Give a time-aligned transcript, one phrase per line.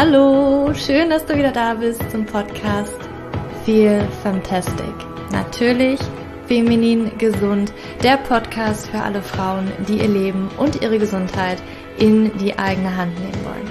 [0.00, 2.96] Hallo, schön, dass du wieder da bist zum Podcast
[3.64, 4.94] Feel Fantastic.
[5.32, 5.98] Natürlich
[6.46, 7.72] feminin gesund,
[8.04, 11.60] der Podcast für alle Frauen, die ihr Leben und ihre Gesundheit
[11.98, 13.68] in die eigene Hand nehmen wollen.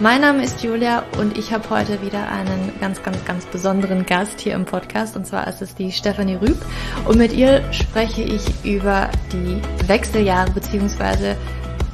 [0.00, 4.40] Mein Name ist Julia und ich habe heute wieder einen ganz, ganz, ganz besonderen Gast
[4.40, 6.58] hier im Podcast und zwar ist es die Stefanie Rüb
[7.04, 11.36] und mit ihr spreche ich über die Wechseljahre beziehungsweise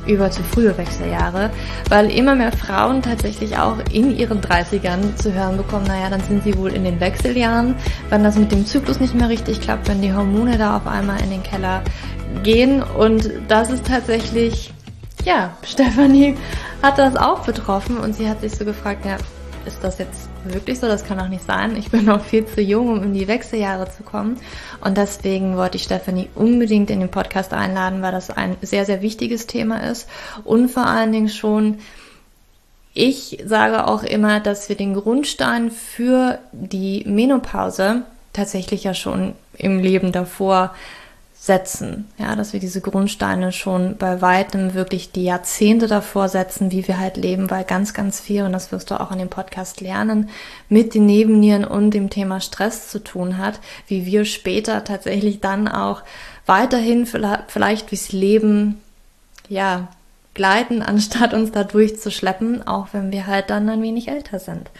[0.07, 1.51] über zu frühe Wechseljahre,
[1.89, 6.45] weil immer mehr Frauen tatsächlich auch in ihren 30ern zu hören bekommen, naja, dann sind
[6.45, 7.75] sie wohl in den Wechseljahren,
[8.11, 11.21] wenn das mit dem Zyklus nicht mehr richtig klappt, wenn die Hormone da auf einmal
[11.23, 11.83] in den Keller
[12.43, 12.83] gehen.
[12.83, 14.73] Und das ist tatsächlich,
[15.25, 16.37] ja, Stefanie
[16.83, 19.17] hat das auch betroffen und sie hat sich so gefragt, ja,
[19.67, 20.87] ist das jetzt wirklich so?
[20.87, 21.77] Das kann doch nicht sein.
[21.77, 24.39] Ich bin noch viel zu jung, um in die Wechseljahre zu kommen.
[24.81, 29.03] Und deswegen wollte ich Stefanie unbedingt in den Podcast einladen, weil das ein sehr, sehr
[29.03, 30.09] wichtiges Thema ist.
[30.45, 31.79] Und vor allen Dingen schon,
[32.93, 39.79] ich sage auch immer, dass wir den Grundstein für die Menopause tatsächlich ja schon im
[39.79, 40.75] Leben davor
[41.45, 42.07] setzen.
[42.17, 46.99] Ja, dass wir diese Grundsteine schon bei weitem wirklich die Jahrzehnte davor setzen, wie wir
[46.99, 50.31] halt leben, weil ganz, ganz viel, und das wirst du auch in dem Podcast lernen,
[50.71, 55.69] mit den Nebennieren und dem Thema Stress zu tun hat, wie wir später tatsächlich dann
[55.69, 56.01] auch
[56.47, 58.81] weiterhin vielleicht durchs Leben,
[59.47, 59.89] ja,
[60.33, 64.71] gleiten, anstatt uns da durchzuschleppen, auch wenn wir halt dann ein wenig älter sind.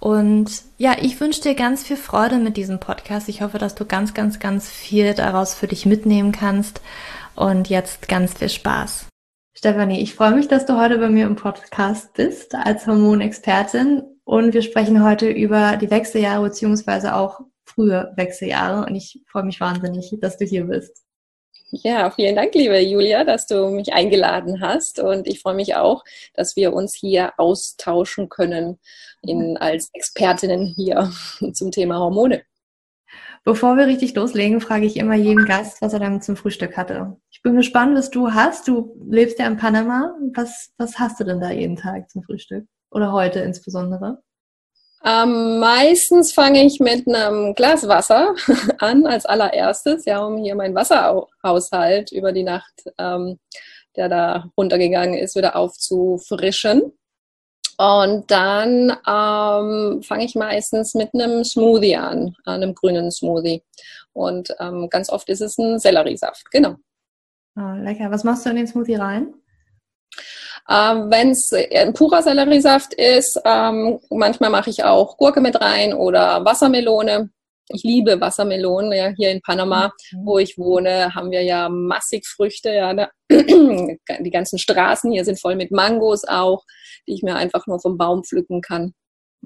[0.00, 3.28] Und ja, ich wünsche dir ganz viel Freude mit diesem Podcast.
[3.28, 6.80] Ich hoffe, dass du ganz, ganz, ganz viel daraus für dich mitnehmen kannst.
[7.36, 9.06] Und jetzt ganz viel Spaß.
[9.56, 14.02] Stefanie, ich freue mich, dass du heute bei mir im Podcast bist als Hormonexpertin.
[14.24, 18.86] Und wir sprechen heute über die Wechseljahre beziehungsweise auch frühe Wechseljahre.
[18.86, 21.04] Und ich freue mich wahnsinnig, dass du hier bist.
[21.72, 24.98] Ja, vielen Dank, liebe Julia, dass du mich eingeladen hast.
[24.98, 26.02] Und ich freue mich auch,
[26.34, 28.80] dass wir uns hier austauschen können
[29.22, 31.12] in, als Expertinnen hier
[31.52, 32.42] zum Thema Hormone.
[33.44, 37.16] Bevor wir richtig loslegen, frage ich immer jeden Gast, was er dann zum Frühstück hatte.
[37.30, 38.66] Ich bin gespannt, was du hast.
[38.66, 40.14] Du lebst ja in Panama.
[40.34, 42.66] Was, was hast du denn da jeden Tag zum Frühstück?
[42.90, 44.20] Oder heute insbesondere?
[45.04, 48.34] Ähm, meistens fange ich mit einem Glas Wasser
[48.78, 53.38] an als allererstes, ja, um hier meinen Wasserhaushalt über die Nacht, ähm,
[53.96, 56.92] der da runtergegangen ist, wieder aufzufrischen.
[57.78, 63.62] Und dann ähm, fange ich meistens mit einem Smoothie an, einem grünen Smoothie.
[64.12, 66.76] Und ähm, ganz oft ist es ein Selleriesaft, genau.
[67.56, 68.10] Oh, lecker.
[68.10, 69.32] Was machst du in den Smoothie rein?
[70.68, 75.94] Ähm, Wenn es ein purer Selleriesaft ist, ähm, manchmal mache ich auch Gurke mit rein
[75.94, 77.30] oder Wassermelone.
[77.72, 78.92] Ich liebe Wassermelonen.
[78.92, 80.26] Ja, hier in Panama, mhm.
[80.26, 82.70] wo ich wohne, haben wir ja massig Früchte.
[82.70, 86.64] Ja, da, die ganzen Straßen hier sind voll mit Mangos auch,
[87.06, 88.94] die ich mir einfach nur vom Baum pflücken kann.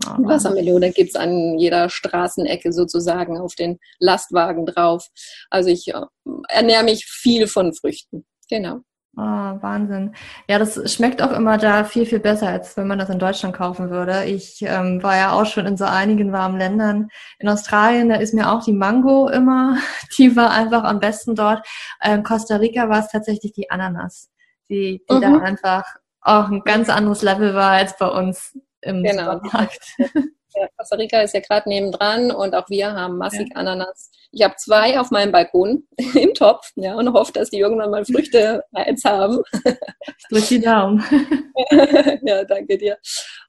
[0.06, 5.06] Oh, Wassermelone gibt's an jeder Straßenecke sozusagen auf den Lastwagen drauf.
[5.50, 6.00] Also ich äh,
[6.48, 8.26] ernähre mich viel von Früchten.
[8.50, 8.80] Genau.
[9.16, 10.12] Oh, Wahnsinn.
[10.48, 13.54] Ja, das schmeckt auch immer da viel, viel besser, als wenn man das in Deutschland
[13.54, 14.24] kaufen würde.
[14.24, 17.08] Ich ähm, war ja auch schon in so einigen warmen Ländern.
[17.38, 19.78] In Australien, da ist mir auch die Mango immer,
[20.18, 21.64] die war einfach am besten dort.
[22.02, 24.30] Ähm, Costa Rica war es tatsächlich die Ananas,
[24.68, 25.20] die, die mhm.
[25.20, 25.84] da einfach
[26.20, 29.34] auch ein ganz anderes Level war als bei uns im genau.
[29.34, 29.80] Supermarkt.
[30.56, 33.56] Ja, Costa Rica ist ja gerade nebendran und auch wir haben massig ja.
[33.56, 34.10] Ananas.
[34.30, 38.04] Ich habe zwei auf meinem Balkon im Topf ja, und hoffe, dass die irgendwann mal
[38.04, 39.40] Früchte jetzt haben.
[39.64, 41.04] Ich drücke die Daumen.
[42.24, 42.98] ja, danke dir.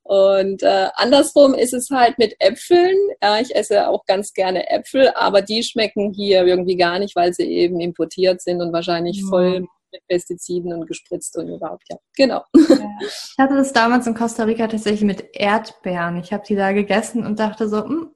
[0.03, 2.95] Und äh, andersrum ist es halt mit Äpfeln.
[3.21, 7.33] Ja, ich esse auch ganz gerne Äpfel, aber die schmecken hier irgendwie gar nicht, weil
[7.33, 9.29] sie eben importiert sind und wahrscheinlich mhm.
[9.29, 11.97] voll mit Pestiziden und gespritzt und überhaupt, ja.
[12.15, 12.43] Genau.
[13.01, 16.17] Ich hatte das damals in Costa Rica tatsächlich mit Erdbeeren.
[16.17, 18.15] Ich habe die da gegessen und dachte so, hm,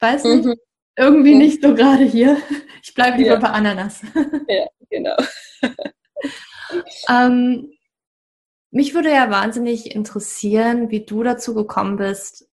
[0.00, 0.54] weiß nicht, mhm.
[0.96, 1.38] irgendwie mhm.
[1.38, 2.36] nicht so gerade hier.
[2.82, 3.40] Ich bleibe lieber ja.
[3.40, 4.02] bei Ananas.
[4.48, 5.16] Ja, genau.
[7.08, 7.72] ähm,
[8.70, 12.48] mich würde ja wahnsinnig interessieren, wie du dazu gekommen bist,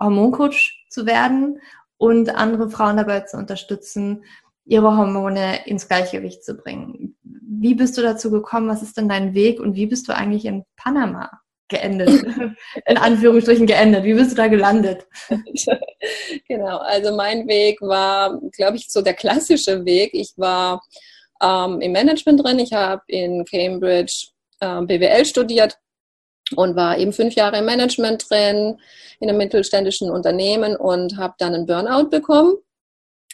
[0.00, 1.60] Hormoncoach zu werden
[1.96, 4.24] und andere Frauen dabei zu unterstützen,
[4.64, 7.16] ihre Hormone ins Gleichgewicht zu bringen.
[7.50, 8.68] Wie bist du dazu gekommen?
[8.68, 11.30] Was ist denn dein Weg und wie bist du eigentlich in Panama
[11.68, 12.08] geendet?
[12.86, 14.04] in Anführungsstrichen geendet.
[14.04, 15.06] Wie bist du da gelandet?
[16.48, 20.10] genau, also mein Weg war, glaube ich, so der klassische Weg.
[20.12, 20.82] Ich war
[21.42, 22.58] ähm, im Management drin.
[22.58, 24.28] Ich habe in Cambridge
[24.60, 25.78] äh, BWL studiert
[26.54, 28.78] und war eben fünf Jahre im Management drin
[29.20, 32.56] in einem mittelständischen Unternehmen und habe dann einen Burnout bekommen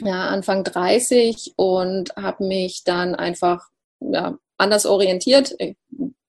[0.01, 3.69] ja, Anfang 30 und habe mich dann einfach
[4.13, 5.55] ja, anders orientiert.
[5.59, 5.77] Ich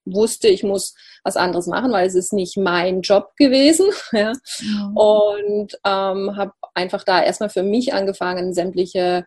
[0.06, 0.94] wusste, ich muss
[1.24, 3.90] was anderes machen, weil es ist nicht mein Job gewesen.
[4.12, 4.32] Ja.
[4.60, 4.96] Mhm.
[4.96, 9.26] Und ähm, habe einfach da erstmal für mich angefangen, sämtliche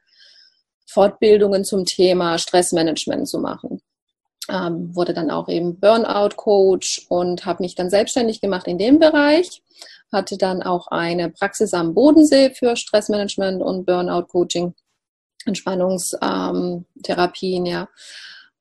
[0.88, 3.81] Fortbildungen zum Thema Stressmanagement zu machen.
[4.50, 9.62] Ähm, wurde dann auch eben Burnout-Coach und habe mich dann selbstständig gemacht in dem Bereich.
[10.12, 14.74] Hatte dann auch eine Praxis am Bodensee für Stressmanagement und Burnout-Coaching,
[15.45, 17.88] Entspannungstherapien, ähm, ja.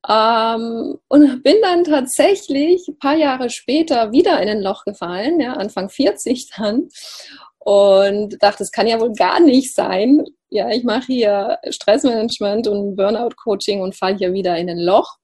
[0.07, 5.55] Ähm, und bin dann tatsächlich ein paar Jahre später wieder in ein Loch gefallen, ja,
[5.55, 6.89] Anfang 40 dann.
[7.59, 10.25] Und dachte, es kann ja wohl gar nicht sein.
[10.51, 15.17] Ja, ich mache hier Stressmanagement und Burnout-Coaching und falle hier wieder in ein Loch.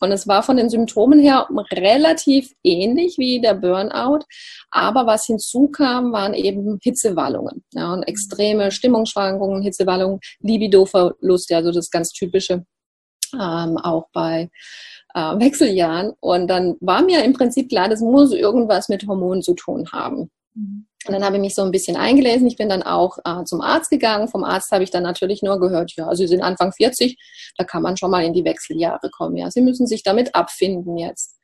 [0.00, 4.24] Und es war von den Symptomen her relativ ähnlich wie der Burnout.
[4.70, 7.64] Aber was hinzukam, waren eben Hitzewallungen.
[7.74, 12.64] Ja, und extreme Stimmungsschwankungen, Hitzewallungen, Libidoverlust, ja, also das ganz typische
[13.34, 14.50] ähm, auch bei
[15.14, 16.12] äh, Wechseljahren.
[16.20, 20.30] Und dann war mir im Prinzip klar, das muss irgendwas mit Hormonen zu tun haben.
[20.54, 20.86] Mhm.
[21.06, 22.46] Und dann habe ich mich so ein bisschen eingelesen.
[22.46, 24.28] Ich bin dann auch äh, zum Arzt gegangen.
[24.28, 27.16] Vom Arzt habe ich dann natürlich nur gehört, ja, Sie sind Anfang 40,
[27.56, 29.36] da kann man schon mal in die Wechseljahre kommen.
[29.36, 31.38] Ja, Sie müssen sich damit abfinden jetzt.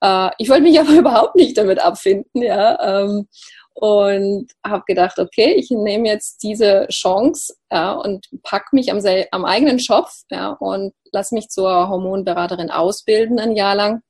[0.00, 3.04] Äh, ich wollte mich aber überhaupt nicht damit abfinden, ja.
[3.04, 3.28] Ähm,
[3.78, 9.00] und habe gedacht, okay, ich nehme jetzt diese Chance ja, und pack mich am,
[9.32, 14.00] am eigenen Schopf ja, und lass mich zur Hormonberaterin ausbilden ein Jahr lang,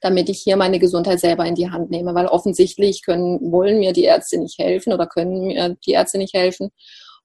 [0.00, 3.92] damit ich hier meine Gesundheit selber in die Hand nehme, weil offensichtlich können, wollen mir
[3.92, 6.70] die Ärzte nicht helfen oder können mir die Ärzte nicht helfen.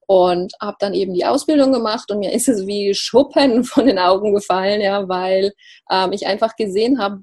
[0.06, 3.98] Und habe dann eben die Ausbildung gemacht und mir ist es wie Schuppen von den
[3.98, 5.52] Augen gefallen, ja, weil
[5.90, 7.22] ähm, ich einfach gesehen habe,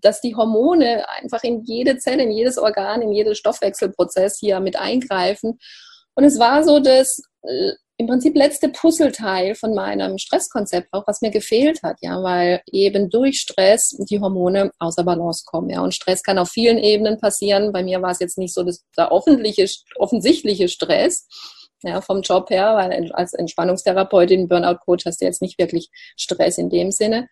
[0.00, 4.76] dass die Hormone einfach in jede Zelle, in jedes Organ, in jeden Stoffwechselprozess hier mit
[4.76, 5.58] eingreifen.
[6.14, 11.20] Und es war so das äh, im Prinzip letzte Puzzleteil von meinem Stresskonzept, auch was
[11.20, 15.80] mir gefehlt hat, ja, weil eben durch Stress die Hormone außer Balance kommen, ja.
[15.80, 17.72] Und Stress kann auf vielen Ebenen passieren.
[17.72, 21.28] Bei mir war es jetzt nicht so das, der offensichtliche Stress,
[21.84, 26.70] ja, vom Job her, weil als Entspannungstherapeutin, Burnout-Coach hast du jetzt nicht wirklich Stress in
[26.70, 27.28] dem Sinne,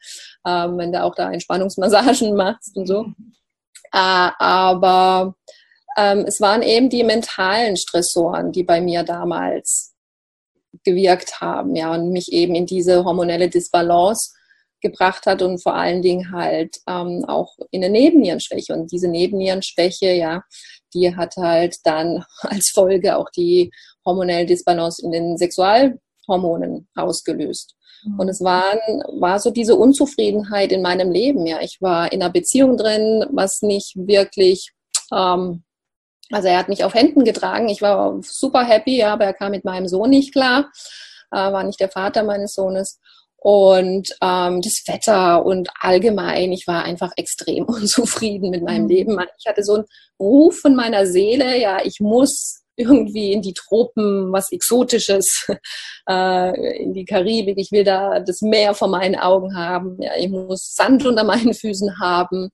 [0.46, 3.06] ähm, wenn du auch da Entspannungsmassagen machst und so.
[3.92, 5.34] Äh, aber
[5.96, 9.94] ähm, es waren eben die mentalen Stressoren, die bei mir damals
[10.84, 14.32] gewirkt haben, ja, und mich eben in diese hormonelle Disbalance
[14.80, 18.72] gebracht hat und vor allen Dingen halt ähm, auch in eine Nebennierenschwäche.
[18.74, 20.42] Und diese Nebennierenschwäche, ja,
[20.92, 23.70] die hat halt dann als Folge auch die
[24.04, 27.74] hormonelle Disbalance in den Sexualhormonen ausgelöst.
[28.04, 28.20] Mhm.
[28.20, 28.78] Und es waren,
[29.20, 31.46] war so diese Unzufriedenheit in meinem Leben.
[31.46, 34.72] Ja, ich war in einer Beziehung drin, was nicht wirklich,
[35.12, 35.62] ähm,
[36.30, 37.68] also er hat mich auf Händen getragen.
[37.68, 40.70] Ich war super happy, ja, aber er kam mit meinem Sohn nicht klar,
[41.30, 42.98] äh, war nicht der Vater meines Sohnes
[43.36, 48.88] und ähm, das Wetter und allgemein, ich war einfach extrem unzufrieden mit meinem mhm.
[48.88, 49.18] Leben.
[49.38, 49.84] Ich hatte so einen
[50.18, 55.46] Ruf von meiner Seele, ja, ich muss irgendwie in die Tropen, was Exotisches,
[56.08, 57.58] äh, in die Karibik.
[57.58, 60.00] Ich will da das Meer vor meinen Augen haben.
[60.00, 62.50] Ja, ich muss Sand unter meinen Füßen haben.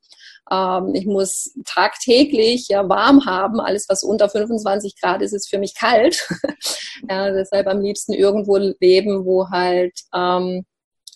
[0.50, 3.60] Ähm, ich muss tagtäglich ja warm haben.
[3.60, 6.26] Alles, was unter 25 Grad ist, ist für mich kalt.
[7.08, 10.64] ja, deshalb am liebsten irgendwo leben, wo halt ähm,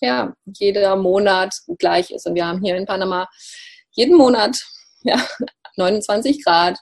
[0.01, 2.27] ja, jeder Monat gleich ist.
[2.27, 3.27] Und wir haben hier in Panama
[3.91, 4.57] jeden Monat
[5.03, 5.17] ja,
[5.77, 6.77] 29 Grad,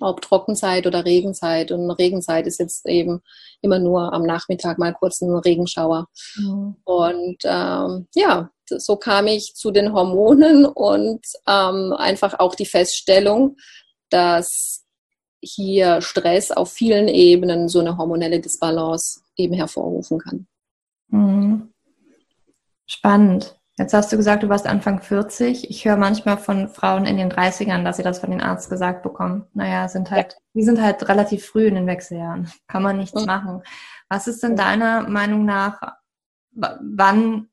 [0.00, 1.72] ob Trockenzeit oder Regenzeit.
[1.72, 3.20] Und Regenzeit ist jetzt eben
[3.60, 6.06] immer nur am Nachmittag mal kurz ein Regenschauer.
[6.36, 6.76] Mhm.
[6.84, 13.56] Und ähm, ja, so kam ich zu den Hormonen und ähm, einfach auch die Feststellung,
[14.10, 14.84] dass
[15.42, 20.46] hier Stress auf vielen Ebenen so eine hormonelle Disbalance eben hervorrufen kann.
[21.08, 21.72] Mhm.
[22.86, 23.59] Spannend.
[23.78, 25.70] Jetzt hast du gesagt, du warst Anfang 40.
[25.70, 29.02] Ich höre manchmal von Frauen in den 30ern, dass sie das von den Arzt gesagt
[29.02, 29.46] bekommen.
[29.54, 32.50] Naja, sind halt, die sind halt relativ früh in den Wechseljahren.
[32.66, 33.26] Kann man nichts mhm.
[33.26, 33.62] machen.
[34.08, 35.80] Was ist denn deiner Meinung nach,
[36.52, 37.48] wann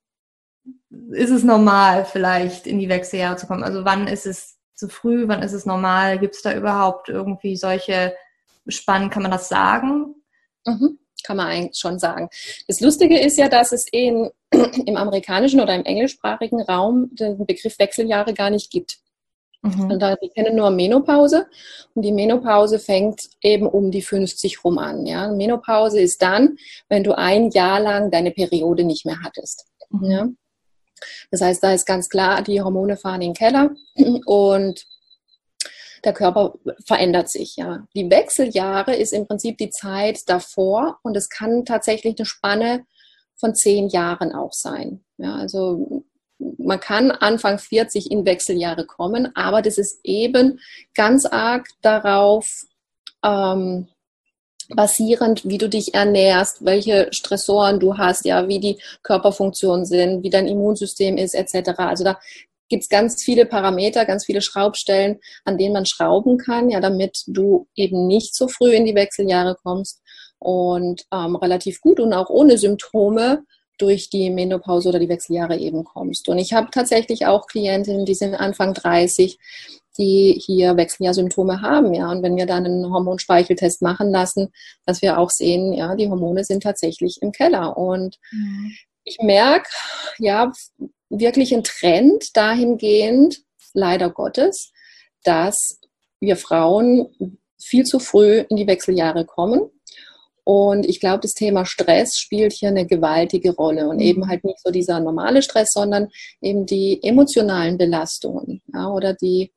[1.12, 3.64] ist es normal, vielleicht in die Wechseljahre zu kommen?
[3.64, 6.20] Also wann ist es zu früh, wann ist es normal?
[6.20, 8.16] Gibt es da überhaupt irgendwie solche
[8.68, 9.10] Spannen?
[9.10, 10.16] Kann man das sagen?
[10.66, 12.30] Mhm kann man eigentlich schon sagen.
[12.68, 14.30] Das Lustige ist ja, dass es in,
[14.86, 19.00] im amerikanischen oder im englischsprachigen Raum den Begriff Wechseljahre gar nicht gibt.
[19.62, 19.92] Mhm.
[19.92, 21.48] Und da, die kennen nur Menopause
[21.94, 25.06] und die Menopause fängt eben um die 50 rum an.
[25.06, 25.30] Ja?
[25.30, 26.58] Menopause ist dann,
[26.90, 29.66] wenn du ein Jahr lang deine Periode nicht mehr hattest.
[29.90, 30.12] Mhm.
[30.12, 30.28] Ja?
[31.32, 33.72] Das heißt, da ist ganz klar, die Hormone fahren in den Keller
[34.26, 34.86] und
[36.04, 36.54] der Körper
[36.86, 37.86] verändert sich, ja.
[37.96, 42.86] Die Wechseljahre ist im Prinzip die Zeit davor und es kann tatsächlich eine Spanne
[43.40, 45.04] von zehn Jahren auch sein.
[45.18, 46.04] Ja, also
[46.40, 50.60] man kann Anfang 40 in Wechseljahre kommen, aber das ist eben
[50.96, 52.66] ganz arg darauf
[53.24, 53.88] ähm,
[54.70, 60.30] basierend, wie du dich ernährst, welche Stressoren du hast, ja, wie die Körperfunktionen sind, wie
[60.30, 61.72] dein Immunsystem ist, etc.
[61.78, 62.20] Also da
[62.70, 67.24] gibt es ganz viele Parameter, ganz viele Schraubstellen, an denen man schrauben kann, ja, damit
[67.28, 70.02] du eben nicht so früh in die Wechseljahre kommst
[70.40, 73.44] und ähm, relativ gut und auch ohne Symptome
[73.78, 76.30] durch die Menopause oder die Wechseljahre eben kommst.
[76.30, 79.38] Und ich habe tatsächlich auch Klientinnen, die sind Anfang 30,
[79.98, 82.12] die hier Wechseljahrsymptome haben, ja.
[82.12, 84.52] Und wenn wir dann einen Hormonspeicheltest machen lassen,
[84.86, 87.78] dass wir auch sehen, ja, die Hormone sind tatsächlich im Keller.
[87.78, 88.74] Und mhm.
[89.04, 89.70] ich merke,
[90.20, 90.52] ja,
[91.10, 93.40] wirklich ein Trend dahingehend,
[93.74, 94.72] leider Gottes,
[95.24, 95.80] dass
[96.20, 97.08] wir Frauen
[97.60, 99.72] viel zu früh in die Wechseljahre kommen
[100.48, 104.30] und ich glaube, das Thema Stress spielt hier eine gewaltige Rolle und eben mhm.
[104.30, 106.08] halt nicht so dieser normale Stress, sondern
[106.40, 109.52] eben die emotionalen Belastungen ja, oder die,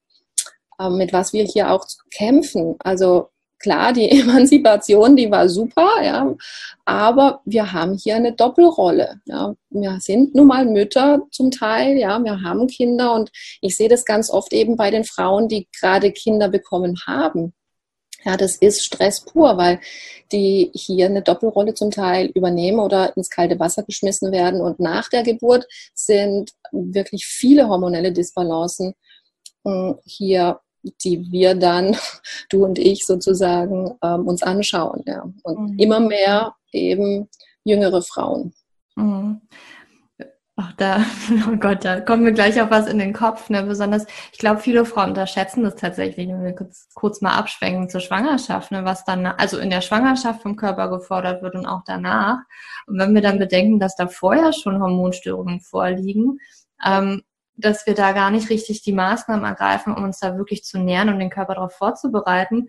[0.80, 2.74] äh, mit was wir hier auch kämpfen.
[2.80, 3.28] Also
[3.60, 6.34] klar, die Emanzipation, die war super, ja,
[6.86, 9.20] aber wir haben hier eine Doppelrolle.
[9.26, 9.54] Ja.
[9.68, 13.30] Wir sind nun mal Mütter zum Teil, ja, wir haben Kinder und
[13.60, 17.52] ich sehe das ganz oft eben bei den Frauen, die gerade Kinder bekommen haben.
[18.24, 19.80] Ja, das ist Stress pur, weil
[20.32, 24.60] die hier eine Doppelrolle zum Teil übernehmen oder ins kalte Wasser geschmissen werden.
[24.60, 28.94] Und nach der Geburt sind wirklich viele hormonelle Disbalancen
[29.64, 31.96] hm, hier, die wir dann,
[32.50, 35.02] du und ich sozusagen, ähm, uns anschauen.
[35.06, 35.24] Ja.
[35.42, 35.78] Und mhm.
[35.78, 37.28] immer mehr eben
[37.64, 38.54] jüngere Frauen.
[38.96, 39.40] Mhm.
[40.62, 40.98] Ach, da,
[41.50, 43.48] oh Gott, da kommen wir gleich auf was in den Kopf.
[43.48, 43.62] Ne?
[43.62, 48.02] Besonders, ich glaube, viele Frauen unterschätzen das tatsächlich, wenn wir kurz, kurz mal abschwenken zur
[48.02, 48.84] Schwangerschaft, ne?
[48.84, 52.40] was dann, also in der Schwangerschaft vom Körper gefordert wird und auch danach.
[52.86, 56.40] Und wenn wir dann bedenken, dass da vorher schon Hormonstörungen vorliegen,
[56.84, 57.22] ähm,
[57.56, 61.08] dass wir da gar nicht richtig die Maßnahmen ergreifen, um uns da wirklich zu nähern
[61.08, 62.68] und den Körper darauf vorzubereiten,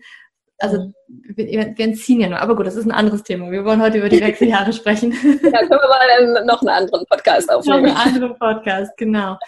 [0.62, 3.50] also wir, wir entziehen ja nur, aber gut, das ist ein anderes Thema.
[3.50, 5.12] Wir wollen heute über die Wechseljahre sprechen.
[5.12, 7.82] Ja, können wir mal noch einen anderen Podcast aufnehmen.
[7.82, 9.38] Noch einen anderen Podcast, genau.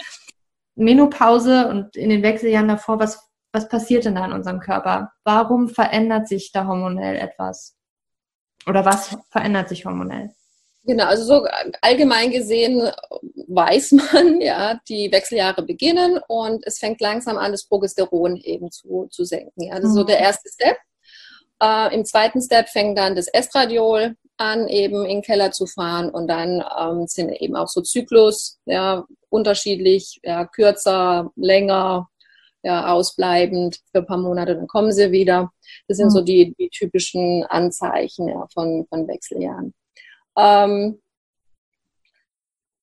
[0.74, 5.12] Menopause und in den Wechseljahren davor, was, was passiert denn da in unserem Körper?
[5.22, 7.76] Warum verändert sich da hormonell etwas?
[8.66, 10.30] Oder was verändert sich hormonell?
[10.86, 11.46] Genau, also so
[11.80, 12.90] allgemein gesehen
[13.46, 19.06] weiß man, ja, die Wechseljahre beginnen und es fängt langsam an, das Progesteron eben zu,
[19.10, 19.62] zu senken.
[19.62, 20.08] Ja, das ist so mhm.
[20.08, 20.76] der erste Step.
[21.62, 26.10] Äh, Im zweiten Step fängt dann das Estradiol an, eben in den Keller zu fahren
[26.10, 32.08] und dann ähm, sind eben auch so Zyklus, ja, unterschiedlich, ja, kürzer, länger,
[32.62, 35.52] ja, ausbleibend für ein paar Monate, dann kommen sie wieder.
[35.86, 36.10] Das sind mhm.
[36.10, 39.74] so die, die typischen Anzeichen ja, von, von Wechseljahren.
[40.36, 41.00] Ähm,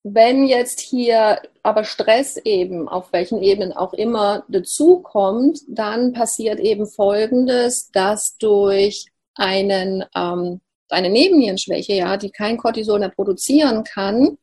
[0.04, 6.88] wenn jetzt hier aber Stress eben, auf welchen Ebenen auch immer, dazukommt, dann passiert eben
[6.88, 9.06] Folgendes, dass durch
[9.36, 14.38] einen, ähm, eine Nebennierenschwäche, ja, die kein Cortisol mehr produzieren kann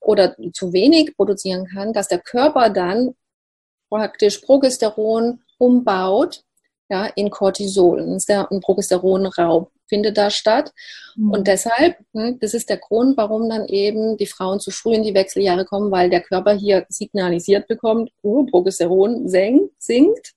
[0.00, 3.14] oder zu wenig produzieren kann, dass der Körper dann
[3.90, 6.44] praktisch Progesteron umbaut
[6.92, 8.06] ja, in Cortisol.
[8.06, 10.72] Das ist ein Progesteronraub findet da statt.
[11.16, 11.30] Mhm.
[11.32, 15.02] Und deshalb, ne, das ist der Grund, warum dann eben die Frauen zu früh in
[15.02, 20.32] die Wechseljahre kommen, weil der Körper hier signalisiert bekommt, oh, Progesteron senkt, sinkt.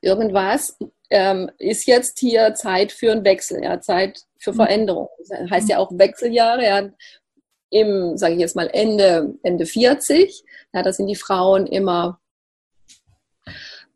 [0.00, 0.76] Irgendwas
[1.10, 4.56] ähm, ist jetzt hier Zeit für einen Wechsel, ja, Zeit für mhm.
[4.56, 5.08] Veränderung.
[5.28, 6.90] Das heißt ja auch Wechseljahre, ja,
[7.70, 10.42] im, sage ich jetzt mal, Ende, Ende 40.
[10.72, 12.20] Ja, da sind die Frauen immer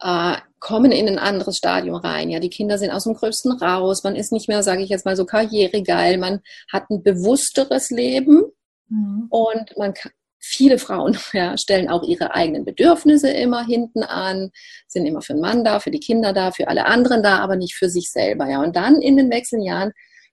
[0.05, 2.29] äh, kommen in ein anderes Stadium rein.
[2.29, 4.05] Ja, die Kinder sind aus dem Größten raus.
[4.05, 6.19] Man ist nicht mehr, sage ich jetzt mal so karrieregeil.
[6.19, 8.45] Man hat ein bewussteres Leben
[8.89, 9.27] mhm.
[9.31, 14.51] und man kann, viele Frauen ja, stellen auch ihre eigenen Bedürfnisse immer hinten an,
[14.89, 17.57] sind immer für den Mann da, für die Kinder da, für alle anderen da, aber
[17.57, 18.49] nicht für sich selber.
[18.49, 19.93] Ja, und dann in den Wechseljahren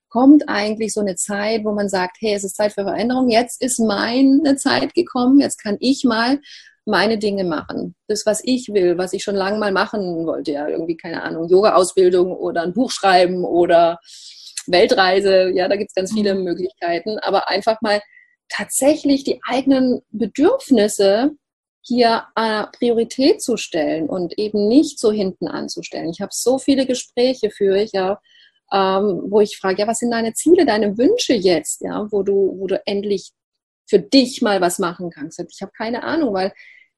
[0.09, 3.29] kommt eigentlich so eine Zeit, wo man sagt, hey, es ist Zeit für Veränderung.
[3.29, 5.39] Jetzt ist meine Zeit gekommen.
[5.39, 6.41] Jetzt kann ich mal
[6.91, 7.95] meine Dinge machen.
[8.07, 10.51] Das, was ich will, was ich schon lange mal machen wollte.
[10.51, 13.99] Ja, irgendwie, keine Ahnung, Yoga-Ausbildung oder ein Buch schreiben oder
[14.67, 15.49] Weltreise.
[15.55, 16.43] Ja, da gibt es ganz viele mhm.
[16.43, 17.17] Möglichkeiten.
[17.19, 18.01] Aber einfach mal
[18.49, 21.31] tatsächlich die eigenen Bedürfnisse
[21.83, 26.09] hier äh, Priorität zu stellen und eben nicht so hinten anzustellen.
[26.09, 28.19] Ich habe so viele Gespräche für ich, ja,
[28.71, 32.55] ähm, wo ich frage, ja, was sind deine Ziele, deine Wünsche jetzt, ja, wo du,
[32.59, 33.31] wo du endlich
[33.89, 35.39] für dich mal was machen kannst.
[35.39, 36.53] Ich habe keine Ahnung, weil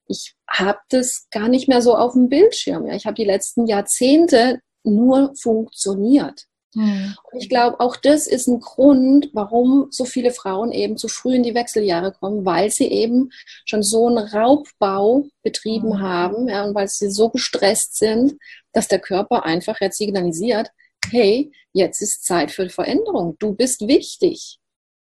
[0.06, 2.86] ich habe das gar nicht mehr so auf dem Bildschirm.
[2.86, 2.94] Ja.
[2.94, 6.46] Ich habe die letzten Jahrzehnte nur funktioniert.
[6.74, 7.14] Mhm.
[7.30, 11.36] Und ich glaube, auch das ist ein Grund, warum so viele Frauen eben zu früh
[11.36, 13.30] in die Wechseljahre kommen, weil sie eben
[13.64, 16.00] schon so einen Raubbau betrieben mhm.
[16.00, 18.34] haben ja, und weil sie so gestresst sind,
[18.72, 20.70] dass der Körper einfach jetzt signalisiert,
[21.10, 23.36] hey, jetzt ist Zeit für Veränderung.
[23.38, 24.58] Du bist wichtig.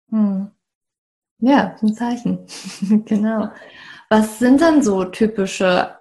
[0.09, 0.51] Mhm.
[1.39, 2.47] Ja, ein Zeichen.
[3.05, 3.49] genau.
[4.13, 5.97] Was sind dann so typische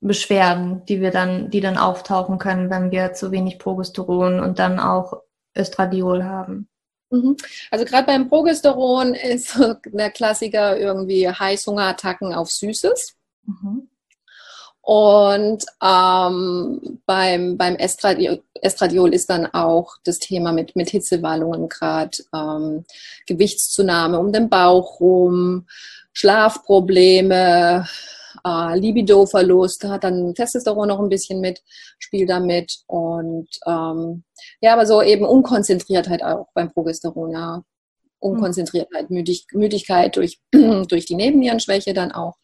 [0.00, 4.80] Beschwerden, die wir dann, die dann auftauchen können, wenn wir zu wenig Progesteron und dann
[4.80, 5.20] auch
[5.54, 6.70] Östradiol haben.
[7.10, 7.36] Mhm.
[7.70, 13.14] Also gerade beim Progesteron ist der Klassiker irgendwie Heißhungerattacken auf Süßes.
[13.42, 13.90] Mhm.
[14.80, 22.16] Und ähm, beim, beim Estradiol, Estradiol, ist dann auch das Thema mit, mit Hitzewallungen gerade,
[22.34, 22.86] ähm,
[23.26, 25.66] Gewichtszunahme um den Bauch rum,
[26.14, 27.86] Schlafprobleme,
[28.44, 31.62] äh, Libido-Verlust, hat dann Testosteron noch ein bisschen mit,
[31.98, 34.24] spielt damit und ähm,
[34.60, 37.62] ja, aber so eben Unkonzentriertheit auch beim Progesteron, ja.
[38.20, 42.36] Unkonzentriertheit, Müdig Müdigkeit durch, durch die Nebennierenschwäche dann auch.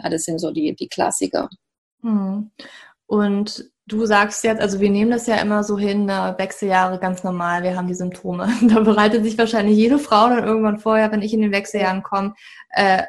[0.00, 1.48] Ja, das sind so die, die Klassiker.
[2.02, 2.52] Hm.
[3.06, 7.24] Und du sagst jetzt, also wir nehmen das ja immer so hin, äh, Wechseljahre ganz
[7.24, 8.48] normal, wir haben die Symptome.
[8.68, 12.34] Da bereitet sich wahrscheinlich jede Frau dann irgendwann vorher, wenn ich in den Wechseljahren komme,
[12.70, 13.02] äh,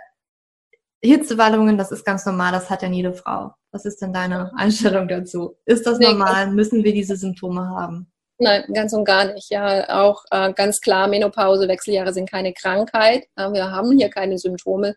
[1.05, 3.53] Hitzewallungen, das ist ganz normal, das hat ja jede Frau.
[3.71, 5.57] Was ist denn deine Einstellung dazu?
[5.65, 6.51] Ist das nee, normal?
[6.51, 8.11] Müssen wir diese Symptome haben?
[8.37, 9.49] Nein, ganz und gar nicht.
[9.49, 13.25] Ja, auch äh, ganz klar, Menopause, Wechseljahre sind keine Krankheit.
[13.35, 14.95] Äh, wir haben hier keine Symptome,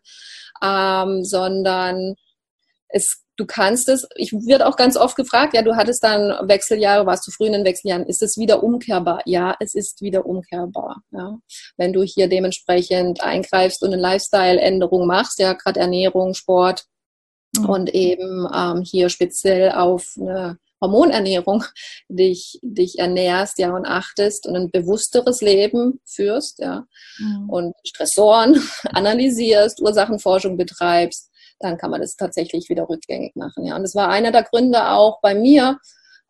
[0.62, 2.16] ähm, sondern
[2.88, 7.07] es du kannst es, ich werde auch ganz oft gefragt, ja, du hattest dann Wechseljahre,
[7.07, 9.23] warst du früh in den Wechseljahren, ist es wieder umkehrbar?
[9.25, 11.02] Ja, es ist wieder umkehrbar.
[11.12, 11.38] Ja.
[11.76, 16.85] Wenn du hier dementsprechend eingreifst und eine Lifestyle-Änderung machst, ja, gerade Ernährung, Sport
[17.57, 17.66] mhm.
[17.66, 21.64] und eben ähm, hier speziell auf eine Hormonernährung
[22.09, 26.87] dich, dich ernährst, ja, und achtest und ein bewussteres Leben führst, ja,
[27.18, 27.49] mhm.
[27.49, 28.61] und Stressoren
[28.92, 31.27] analysierst, Ursachenforschung betreibst,
[31.60, 33.64] dann kann man das tatsächlich wieder rückgängig machen.
[33.64, 33.76] Ja.
[33.76, 35.78] Und das war einer der Gründe auch bei mir.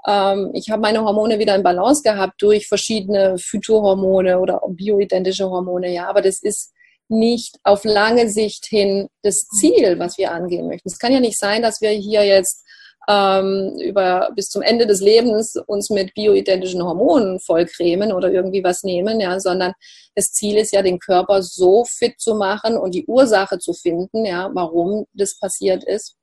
[0.06, 5.92] Ähm, ich habe meine Hormone wieder in Balance gehabt durch verschiedene Phytohormone oder bioidentische Hormone.
[5.92, 6.72] Ja, aber das ist
[7.08, 10.88] nicht auf lange Sicht hin das Ziel, was wir angehen möchten.
[10.88, 12.64] Es kann ja nicht sein, dass wir hier jetzt
[13.08, 18.82] ähm, über bis zum Ende des Lebens uns mit bioidentischen Hormonen vollcremen oder irgendwie was
[18.82, 19.72] nehmen, ja, sondern
[20.14, 24.26] das Ziel ist ja, den Körper so fit zu machen und die Ursache zu finden,
[24.26, 26.16] ja, warum das passiert ist,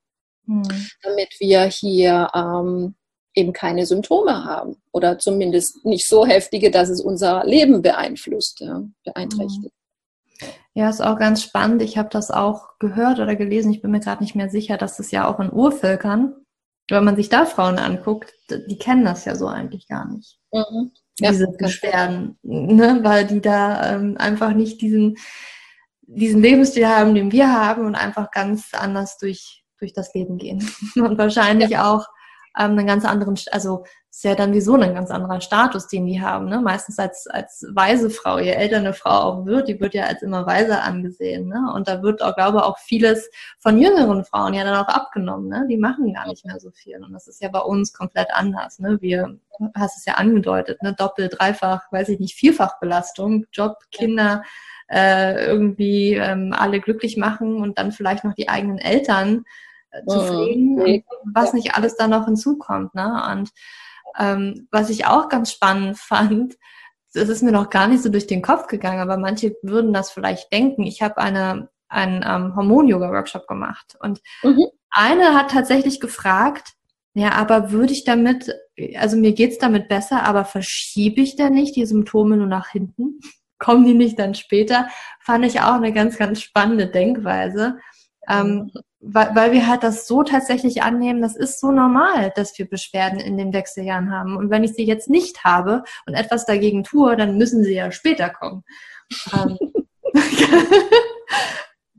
[0.46, 0.62] hm.
[1.02, 2.94] damit wir hier ähm,
[3.34, 8.82] eben keine Symptome haben oder zumindest nicht so heftige, dass es unser Leben beeinflusst, ja,
[9.04, 9.74] beeinträchtigt.
[10.72, 11.82] Ja, ist auch ganz spannend.
[11.82, 13.72] Ich habe das auch gehört oder gelesen.
[13.72, 16.34] Ich bin mir gerade nicht mehr sicher, dass es ja auch in Urvölkern
[16.88, 20.38] wenn man sich da Frauen anguckt, die kennen das ja so eigentlich gar nicht.
[20.52, 20.92] Mhm.
[21.18, 22.98] Ja, diese Beschwerden, ne?
[23.02, 25.16] weil die da ähm, einfach nicht diesen,
[26.02, 30.68] diesen Lebensstil haben, den wir haben und einfach ganz anders durch, durch das Leben gehen.
[30.96, 31.90] Und wahrscheinlich ja.
[31.90, 32.06] auch
[32.58, 33.84] ähm, einen ganz anderen, also
[34.16, 36.48] ist ja dann wieso ein ganz anderer Status, den die haben.
[36.48, 36.58] Ne?
[36.62, 40.22] Meistens als, als weise Frau, je älter eine Frau auch wird, die wird ja als
[40.22, 41.48] immer weiser angesehen.
[41.48, 41.70] Ne?
[41.74, 45.48] Und da wird auch, glaube ich, auch vieles von jüngeren Frauen ja dann auch abgenommen.
[45.48, 45.66] Ne?
[45.68, 46.96] Die machen gar nicht mehr so viel.
[47.04, 48.78] Und das ist ja bei uns komplett anders.
[48.78, 48.96] Ne?
[49.02, 49.38] Wir,
[49.74, 50.94] hast es ja angedeutet, ne?
[50.94, 54.44] doppelt, dreifach, weiß ich nicht, vierfach Belastung, Job, Kinder,
[54.88, 59.44] äh, irgendwie ähm, alle glücklich machen und dann vielleicht noch die eigenen Eltern
[59.90, 60.26] äh, zu mhm.
[60.26, 61.02] pflegen, mhm.
[61.34, 62.94] was nicht alles da noch hinzukommt.
[62.94, 63.22] Ne?
[63.30, 63.50] Und
[64.18, 66.56] ähm, was ich auch ganz spannend fand,
[67.14, 70.10] das ist mir noch gar nicht so durch den Kopf gegangen, aber manche würden das
[70.10, 70.82] vielleicht denken.
[70.82, 74.66] Ich habe eine, einen ähm, Hormon-Yoga-Workshop gemacht und mhm.
[74.90, 76.74] eine hat tatsächlich gefragt,
[77.14, 78.54] ja, aber würde ich damit,
[78.96, 83.20] also mir geht's damit besser, aber verschiebe ich da nicht die Symptome nur nach hinten?
[83.58, 84.88] Kommen die nicht dann später?
[85.20, 87.78] Fand ich auch eine ganz, ganz spannende Denkweise.
[88.28, 92.58] Ähm, mhm weil, weil wir halt das so tatsächlich annehmen, das ist so normal, dass
[92.58, 94.36] wir Beschwerden in den Wechseljahren haben.
[94.36, 97.92] Und wenn ich sie jetzt nicht habe und etwas dagegen tue, dann müssen sie ja
[97.92, 98.64] später kommen.
[99.32, 99.58] Ähm,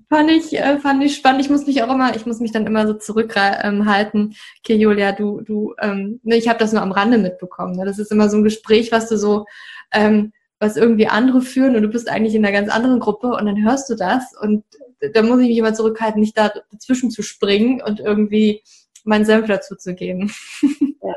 [0.10, 1.42] fand ich, äh, fand ich spannend.
[1.42, 4.36] Ich muss mich auch immer, ich muss mich dann immer so zurückhalten.
[4.60, 7.76] Okay, Julia, du, du, ähm, ne, ich habe das nur am Rande mitbekommen.
[7.76, 7.86] Ne?
[7.86, 9.46] Das ist immer so ein Gespräch, was du so,
[9.94, 13.46] ähm, was irgendwie andere führen und du bist eigentlich in einer ganz anderen Gruppe und
[13.46, 14.63] dann hörst du das und
[15.00, 18.64] da muss ich mich immer zurückhalten, nicht da dazwischen zu springen und irgendwie
[19.04, 20.34] meinen Senf dazu zu geben.
[21.04, 21.14] Ja.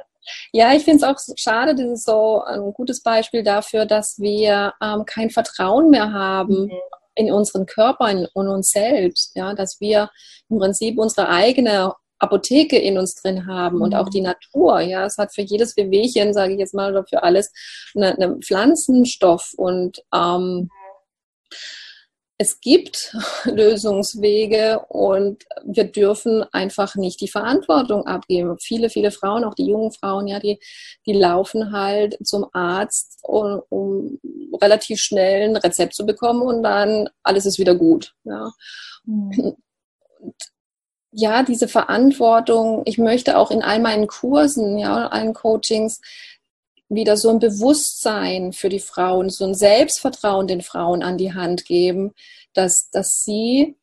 [0.53, 4.75] Ja, ich finde es auch schade, das ist so ein gutes Beispiel dafür, dass wir
[4.81, 6.73] ähm, kein Vertrauen mehr haben mhm.
[7.14, 9.35] in unseren Körper, in, in uns selbst.
[9.35, 10.11] Ja, dass wir
[10.49, 13.83] im Prinzip unsere eigene Apotheke in uns drin haben mhm.
[13.83, 14.81] und auch die Natur.
[14.81, 17.51] Ja, es hat für jedes Wehwehchen, sage ich jetzt mal, oder für alles
[17.97, 20.71] einen eine Pflanzenstoff und ähm,
[22.40, 28.57] es gibt Lösungswege und wir dürfen einfach nicht die Verantwortung abgeben.
[28.59, 30.59] Viele, viele Frauen, auch die jungen Frauen, ja, die,
[31.05, 34.18] die laufen halt zum Arzt, um, um
[34.62, 38.14] relativ schnell ein Rezept zu bekommen und dann alles ist wieder gut.
[38.24, 38.50] Ja.
[39.05, 39.57] Mhm.
[41.12, 46.00] ja, diese Verantwortung, ich möchte auch in all meinen Kursen, ja, allen Coachings,
[46.90, 51.64] wieder so ein Bewusstsein für die Frauen, so ein Selbstvertrauen den Frauen an die Hand
[51.64, 52.12] geben,
[52.53, 53.76] dass, dass sie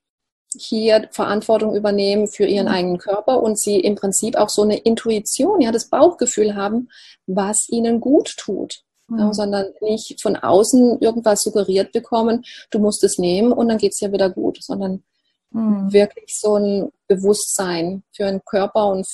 [0.55, 2.73] hier Verantwortung übernehmen für ihren mhm.
[2.73, 6.89] eigenen Körper und sie im Prinzip auch so eine Intuition, ja, das Bauchgefühl haben,
[7.25, 8.83] was ihnen gut tut.
[9.07, 9.19] Mhm.
[9.19, 13.93] Ja, sondern nicht von außen irgendwas suggeriert bekommen, du musst es nehmen und dann geht
[13.93, 15.03] es ja wieder gut, sondern
[15.51, 15.93] mhm.
[15.93, 19.07] wirklich so ein Bewusstsein für den Körper und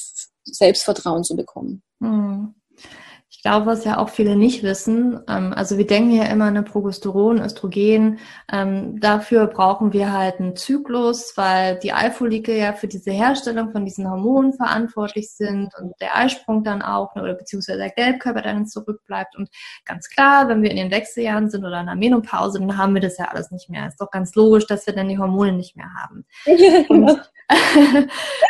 [0.45, 1.83] Selbstvertrauen zu bekommen.
[1.99, 2.55] Mhm
[3.43, 7.41] glaube, was ja auch viele nicht wissen, ähm, also wir denken ja immer eine Progesteron,
[7.41, 8.19] Östrogen,
[8.51, 13.83] ähm, dafür brauchen wir halt einen Zyklus, weil die Eifollikel ja für diese Herstellung von
[13.83, 18.65] diesen Hormonen verantwortlich sind und der Eisprung dann auch, ne, oder beziehungsweise der Gelbkörper dann
[18.65, 19.35] zurückbleibt.
[19.35, 19.49] Und
[19.83, 23.01] ganz klar, wenn wir in den Wechseljahren sind oder in der Menopause, dann haben wir
[23.01, 23.87] das ja alles nicht mehr.
[23.87, 26.25] Ist doch ganz logisch, dass wir dann die Hormone nicht mehr haben.
[26.87, 27.19] Und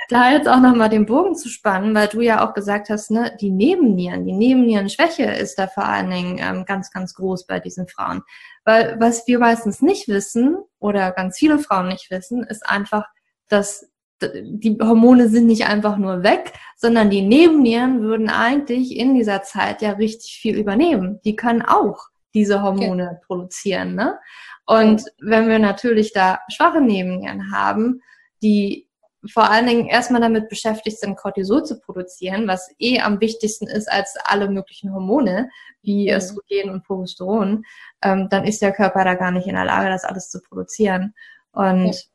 [0.10, 3.36] da jetzt auch nochmal den Bogen zu spannen, weil du ja auch gesagt hast, ne,
[3.40, 7.88] die Nebennieren, die Nebennierenschwäche ist da vor allen Dingen ähm, ganz, ganz groß bei diesen
[7.88, 8.22] Frauen.
[8.66, 13.06] Weil was wir meistens nicht wissen oder ganz viele Frauen nicht wissen, ist einfach,
[13.50, 13.90] dass
[14.22, 19.82] die Hormone sind nicht einfach nur weg, sondern die Nebennieren würden eigentlich in dieser Zeit
[19.82, 21.20] ja richtig viel übernehmen.
[21.26, 23.20] Die können auch diese Hormone okay.
[23.26, 23.96] produzieren.
[23.96, 24.18] Ne?
[24.66, 25.12] Und okay.
[25.20, 28.02] wenn wir natürlich da schwache Nebennieren haben,
[28.44, 28.88] die
[29.32, 33.90] vor allen Dingen erstmal damit beschäftigt sind, Cortisol zu produzieren, was eh am wichtigsten ist
[33.90, 35.50] als alle möglichen Hormone,
[35.82, 36.18] wie mhm.
[36.18, 37.66] Östrogen und Progesteron,
[38.02, 41.14] ähm, dann ist der Körper da gar nicht in der Lage, das alles zu produzieren.
[41.52, 42.10] Und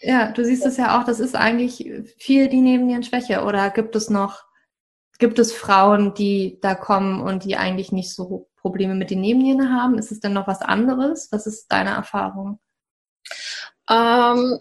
[0.00, 3.42] ja, ja du siehst es ja auch, das ist eigentlich viel die Nebennierenschwäche.
[3.42, 4.44] Oder gibt es noch,
[5.18, 9.74] gibt es Frauen, die da kommen und die eigentlich nicht so Probleme mit den Nebennieren
[9.74, 9.98] haben?
[9.98, 11.28] Ist es denn noch was anderes?
[11.32, 12.60] Was ist deine Erfahrung?
[13.90, 14.58] Ähm,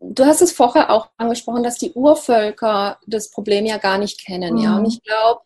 [0.00, 4.54] du hast es vorher auch angesprochen, dass die Urvölker das Problem ja gar nicht kennen.
[4.54, 4.60] Mhm.
[4.60, 4.76] Ja?
[4.78, 5.40] Und ich glaube,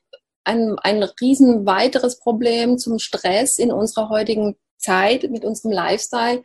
[0.45, 6.43] ein, ein riesen weiteres Problem zum Stress in unserer heutigen Zeit mit unserem Lifestyle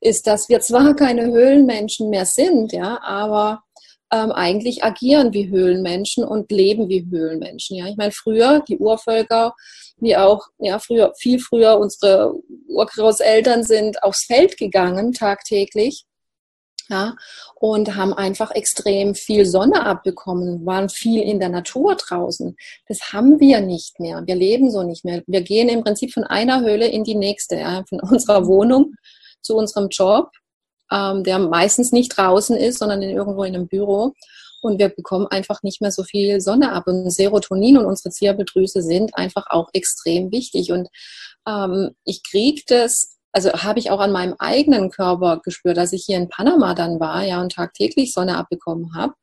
[0.00, 3.62] ist, dass wir zwar keine Höhlenmenschen mehr sind, ja, aber
[4.12, 7.76] ähm, eigentlich agieren wie Höhlenmenschen und leben wie Höhlenmenschen.
[7.76, 9.54] Ja, ich meine, früher die Urvölker,
[9.96, 12.34] wie auch ja früher viel früher unsere
[12.68, 16.04] Urgroßeltern sind aufs Feld gegangen tagtäglich
[16.92, 17.16] ja,
[17.54, 22.54] und haben einfach extrem viel Sonne abbekommen, waren viel in der Natur draußen.
[22.86, 24.22] Das haben wir nicht mehr.
[24.26, 25.22] Wir leben so nicht mehr.
[25.26, 28.94] Wir gehen im Prinzip von einer Höhle in die nächste, ja, von unserer Wohnung
[29.40, 30.30] zu unserem Job,
[30.92, 34.12] ähm, der meistens nicht draußen ist, sondern in, irgendwo in einem Büro.
[34.60, 36.84] Und wir bekommen einfach nicht mehr so viel Sonne ab.
[36.86, 40.70] Und Serotonin und unsere Zirbeldrüse sind einfach auch extrem wichtig.
[40.70, 40.88] Und
[41.48, 46.04] ähm, ich kriege das also habe ich auch an meinem eigenen Körper gespürt, dass ich
[46.04, 49.14] hier in Panama dann war, ja, und tagtäglich Sonne abbekommen habe.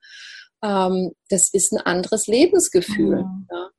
[0.64, 3.24] Ähm, das ist ein anderes Lebensgefühl.
[3.24, 3.48] Mhm.
[3.52, 3.70] Ja.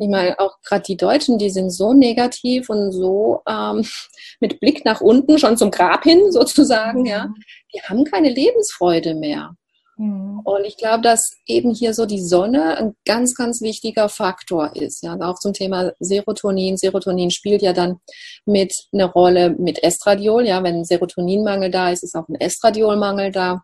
[0.00, 3.86] Ich meine, auch gerade die Deutschen, die sind so negativ und so ähm,
[4.40, 7.28] mit Blick nach unten, schon zum Grab hin sozusagen, ja,
[7.74, 9.56] die haben keine Lebensfreude mehr.
[9.96, 10.40] Mhm.
[10.44, 15.02] Und ich glaube, dass eben hier so die Sonne ein ganz, ganz wichtiger Faktor ist.
[15.02, 16.76] Ja, auch zum Thema Serotonin.
[16.76, 18.00] Serotonin spielt ja dann
[18.44, 20.46] mit eine Rolle mit Estradiol.
[20.46, 23.62] Ja, wenn ein Serotoninmangel da ist, ist auch ein Estradiolmangel da.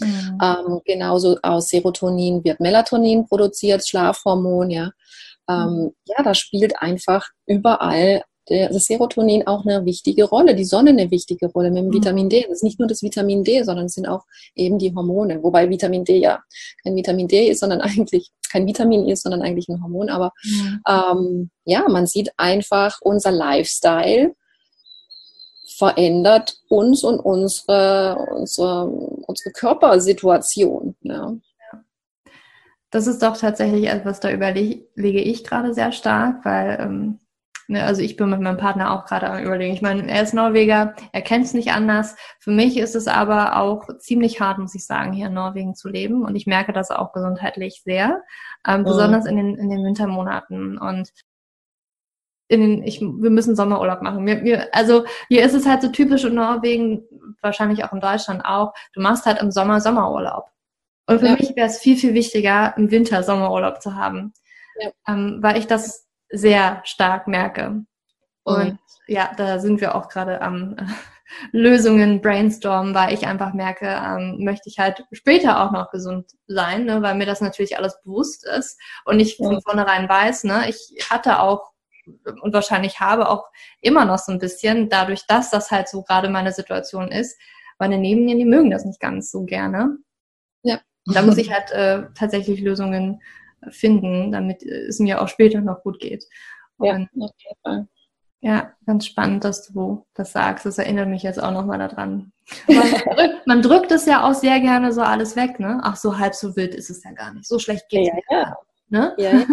[0.00, 0.38] Mhm.
[0.42, 4.70] Ähm, genauso aus Serotonin wird Melatonin produziert, Schlafhormon.
[4.70, 4.90] Ja,
[5.48, 5.90] ähm, mhm.
[6.06, 11.46] ja, da spielt einfach überall das Serotonin auch eine wichtige Rolle, die Sonne eine wichtige
[11.46, 11.94] Rolle mit dem mhm.
[11.94, 12.42] Vitamin D.
[12.42, 15.42] Das ist nicht nur das Vitamin D, sondern es sind auch eben die Hormone.
[15.42, 16.42] Wobei Vitamin D ja
[16.82, 20.10] kein Vitamin D ist, sondern eigentlich kein Vitamin ist, sondern eigentlich ein Hormon.
[20.10, 20.80] Aber mhm.
[20.86, 24.34] ähm, ja, man sieht einfach, unser Lifestyle
[25.76, 30.96] verändert uns und unsere, unsere, unsere Körpersituation.
[31.02, 31.34] Ja.
[32.90, 37.18] Das ist doch tatsächlich etwas, da überlege ich gerade sehr stark, weil ähm,
[37.66, 39.72] Ne, also ich bin mit meinem Partner auch gerade am überlegen.
[39.72, 42.14] Ich meine, er ist Norweger, er kennt es nicht anders.
[42.40, 45.88] Für mich ist es aber auch ziemlich hart, muss ich sagen, hier in Norwegen zu
[45.88, 46.24] leben.
[46.24, 48.22] Und ich merke das auch gesundheitlich sehr,
[48.66, 48.84] ähm, mhm.
[48.84, 50.76] besonders in den, in den Wintermonaten.
[50.76, 51.10] Und
[52.48, 54.26] in den, ich, wir müssen Sommerurlaub machen.
[54.26, 57.04] Wir, wir, also hier ist es halt so typisch in Norwegen,
[57.40, 58.74] wahrscheinlich auch in Deutschland auch.
[58.92, 60.46] Du machst halt im Sommer Sommerurlaub.
[61.06, 61.32] Und für ja.
[61.32, 64.32] mich wäre es viel, viel wichtiger, im Winter Sommerurlaub zu haben,
[64.80, 64.90] ja.
[65.08, 67.84] ähm, weil ich das sehr stark merke.
[68.42, 68.78] Und mhm.
[69.06, 70.84] ja, da sind wir auch gerade am äh,
[71.52, 76.84] Lösungen brainstormen, weil ich einfach merke, ähm, möchte ich halt später auch noch gesund sein,
[76.84, 81.06] ne, weil mir das natürlich alles bewusst ist und ich von vornherein weiß, ne, ich
[81.10, 81.73] hatte auch
[82.40, 83.46] und wahrscheinlich habe auch
[83.80, 87.38] immer noch so ein bisschen, dadurch, dass das halt so gerade meine Situation ist,
[87.78, 89.98] meine Nebennieren, die mögen das nicht ganz so gerne.
[90.62, 90.80] Ja.
[91.06, 93.20] Und da muss ich halt äh, tatsächlich Lösungen
[93.70, 96.24] finden, damit es mir auch später noch gut geht.
[96.76, 97.88] Und, ja, auf jeden Fall.
[98.40, 100.66] Ja, ganz spannend, dass du das sagst.
[100.66, 102.32] Das erinnert mich jetzt auch nochmal daran.
[102.68, 105.80] Man drückt, man drückt es ja auch sehr gerne so alles weg, ne?
[105.82, 107.46] Ach, so halb so wild ist es ja gar nicht.
[107.46, 108.56] So schlecht geht es ja, ja.
[108.88, 109.14] Ne?
[109.16, 109.46] ja, ja.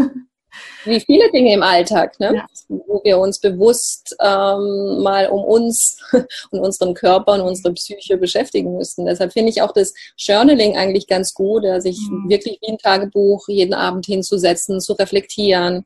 [0.85, 2.33] Wie viele Dinge im Alltag, ne?
[2.35, 2.45] Ja.
[2.67, 5.97] wo wir uns bewusst ähm, mal um uns
[6.51, 9.05] und unseren Körper und unsere Psyche beschäftigen müssen.
[9.05, 12.29] Deshalb finde ich auch das Journaling eigentlich ganz gut, sich mhm.
[12.29, 15.85] wirklich wie ein Tagebuch jeden Abend hinzusetzen, zu reflektieren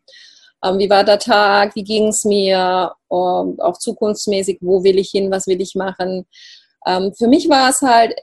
[0.63, 5.11] ähm, wie war der Tag, wie ging es mir, ähm, auch zukunftsmäßig, wo will ich
[5.11, 6.25] hin, was will ich machen.
[6.85, 8.15] Ähm, für mich war es halt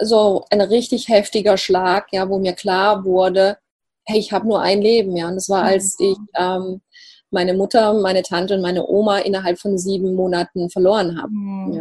[0.00, 3.58] so ein richtig heftiger Schlag, ja, wo mir klar wurde,
[4.04, 5.28] hey, ich habe nur ein Leben, ja.
[5.28, 6.06] Und das war, als mhm.
[6.06, 6.80] ich ähm,
[7.30, 11.32] meine Mutter, meine Tante und meine Oma innerhalb von sieben Monaten verloren habe.
[11.32, 11.72] Mhm.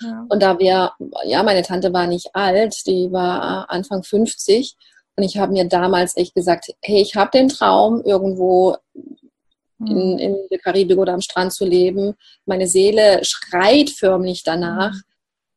[0.00, 0.26] Ja.
[0.28, 0.92] Und da wir,
[1.24, 4.76] ja, meine Tante war nicht alt, die war Anfang 50
[5.18, 8.76] und ich habe mir damals echt gesagt, hey, ich habe den Traum, irgendwo
[9.80, 10.18] in, hm.
[10.18, 12.14] in der Karibik oder am Strand zu leben.
[12.46, 15.02] Meine Seele schreit förmlich danach, hm.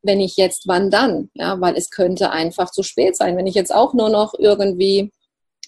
[0.02, 1.30] wenn ich jetzt, wann dann?
[1.34, 3.36] Ja, weil es könnte einfach zu spät sein.
[3.36, 5.12] Wenn ich jetzt auch nur noch irgendwie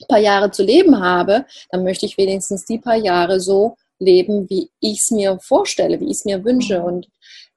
[0.09, 4.71] paar Jahre zu leben habe, dann möchte ich wenigstens die paar Jahre so leben, wie
[4.81, 6.79] ich es mir vorstelle, wie ich es mir wünsche.
[6.79, 6.85] Hm.
[6.85, 7.09] Und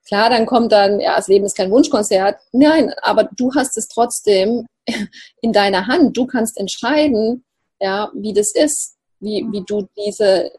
[0.06, 2.40] klar, dann kommt dann, ja, das Leben ist kein Wunschkonzert.
[2.52, 4.66] Nein, aber du hast es trotzdem
[5.42, 6.16] in deiner Hand.
[6.16, 7.44] Du kannst entscheiden,
[7.80, 10.52] ja, wie das ist, wie, wie du diese,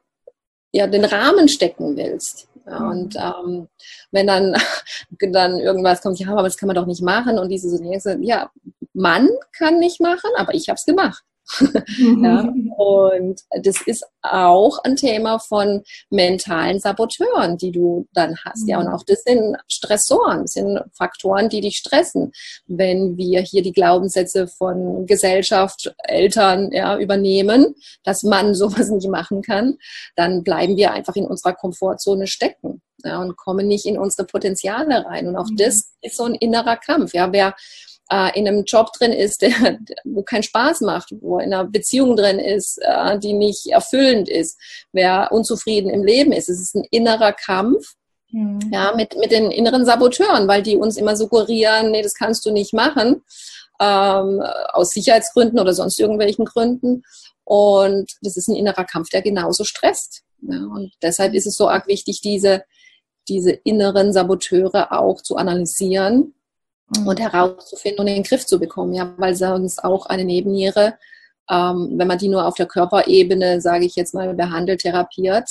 [0.72, 2.48] ja, den Rahmen stecken willst.
[2.66, 2.90] Ja, mhm.
[2.90, 3.68] und ähm,
[4.12, 4.56] wenn dann,
[5.34, 8.52] dann irgendwas kommt, ja, aber das kann man doch nicht machen und diese so, ja,
[8.94, 11.24] man kann nicht machen, aber ich habe es gemacht.
[11.98, 18.68] ja, und das ist auch ein Thema von mentalen Saboteuren, die du dann hast.
[18.68, 18.94] Ja, und mhm.
[18.94, 22.32] auch das sind Stressoren, das sind Faktoren, die dich stressen.
[22.68, 29.42] Wenn wir hier die Glaubenssätze von Gesellschaft, Eltern ja, übernehmen, dass man sowas nicht machen
[29.42, 29.78] kann,
[30.16, 32.82] dann bleiben wir einfach in unserer Komfortzone stecken.
[33.04, 35.28] Ja, und kommen nicht in unsere Potenziale rein.
[35.28, 35.56] Und auch mhm.
[35.56, 37.14] das ist so ein innerer Kampf.
[37.14, 37.56] Ja, wer
[38.12, 39.52] äh, in einem Job drin ist, der,
[40.04, 44.60] wo keinen Spaß macht, wo in einer Beziehung drin ist, äh, die nicht erfüllend ist,
[44.92, 46.50] wer unzufrieden im Leben ist.
[46.50, 47.96] Es ist ein innerer Kampf.
[48.32, 48.60] Mhm.
[48.72, 52.52] Ja, mit, mit den inneren Saboteuren, weil die uns immer suggerieren, nee, das kannst du
[52.52, 53.24] nicht machen,
[53.80, 54.44] ähm,
[54.74, 57.04] aus Sicherheitsgründen oder sonst irgendwelchen Gründen.
[57.44, 60.22] Und das ist ein innerer Kampf, der genauso stresst.
[60.42, 62.64] Ja, und deshalb ist es so arg wichtig, diese,
[63.28, 66.36] diese inneren Saboteure auch zu analysieren
[66.98, 67.22] und mhm.
[67.22, 70.96] herauszufinden und in den Griff zu bekommen, ja, weil sonst auch eine Nebenniere,
[71.50, 75.50] ähm, wenn man die nur auf der Körperebene, sage ich jetzt mal, behandelt, therapiert,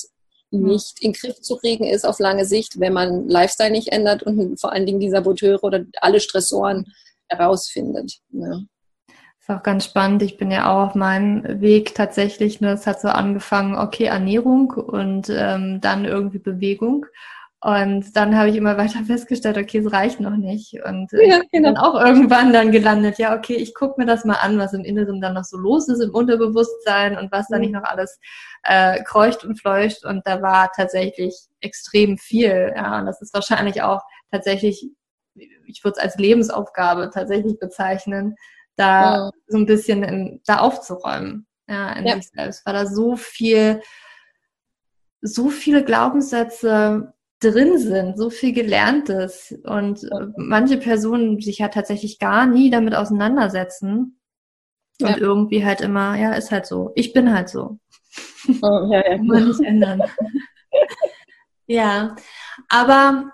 [0.50, 0.66] mhm.
[0.68, 4.22] nicht in den Griff zu kriegen ist auf lange Sicht, wenn man Lifestyle nicht ändert
[4.22, 6.86] und vor allen Dingen die Saboteure oder alle Stressoren
[7.28, 8.18] herausfindet.
[8.30, 8.60] Ja.
[9.40, 10.22] Ist auch ganz spannend.
[10.22, 14.70] Ich bin ja auch auf meinem Weg tatsächlich, nur es hat so angefangen, okay, Ernährung
[14.70, 17.06] und ähm, dann irgendwie Bewegung.
[17.60, 20.74] Und dann habe ich immer weiter festgestellt, okay, es reicht noch nicht.
[20.84, 21.74] Und äh, ja, ich bin genau.
[21.74, 24.84] dann auch irgendwann dann gelandet, ja, okay, ich gucke mir das mal an, was im
[24.84, 28.20] Inneren dann noch so los ist, im Unterbewusstsein und was da nicht noch alles
[28.62, 30.04] äh, kreucht und fleucht.
[30.04, 32.72] Und da war tatsächlich extrem viel.
[32.76, 34.86] Ja, und das ist wahrscheinlich auch tatsächlich,
[35.34, 38.36] ich würde es als Lebensaufgabe tatsächlich bezeichnen,
[38.76, 39.30] da ja.
[39.48, 42.14] so ein bisschen in, da aufzuräumen, ja, in ja.
[42.14, 43.82] sich selbst, weil da so viel,
[45.20, 52.18] so viele Glaubenssätze drin sind, so viel Gelerntes und äh, manche Personen sich ja tatsächlich
[52.18, 54.20] gar nie damit auseinandersetzen
[55.00, 55.16] und ja.
[55.18, 56.90] irgendwie halt immer, ja, ist halt so.
[56.96, 57.78] Ich bin halt so.
[58.62, 59.16] Oh, ja, ja.
[59.16, 60.02] Kann man nicht ändern.
[61.66, 62.16] ja,
[62.68, 63.30] aber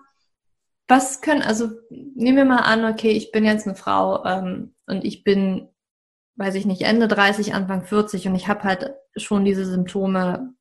[0.86, 5.02] was können, also nehmen wir mal an, okay, ich bin jetzt eine Frau ähm, und
[5.04, 5.70] ich bin,
[6.36, 10.52] weiß ich nicht, Ende 30, Anfang 40 und ich habe halt schon diese Symptome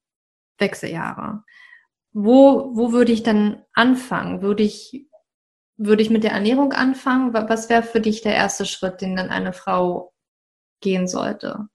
[0.60, 1.44] Wechseljahre
[2.14, 4.42] wo, wo würde ich dann anfangen?
[4.42, 5.08] Würde ich,
[5.78, 7.34] würde ich mit der Ernährung anfangen?
[7.34, 10.14] Was wäre für dich der erste Schritt, den dann eine Frau
[10.82, 11.68] gehen sollte?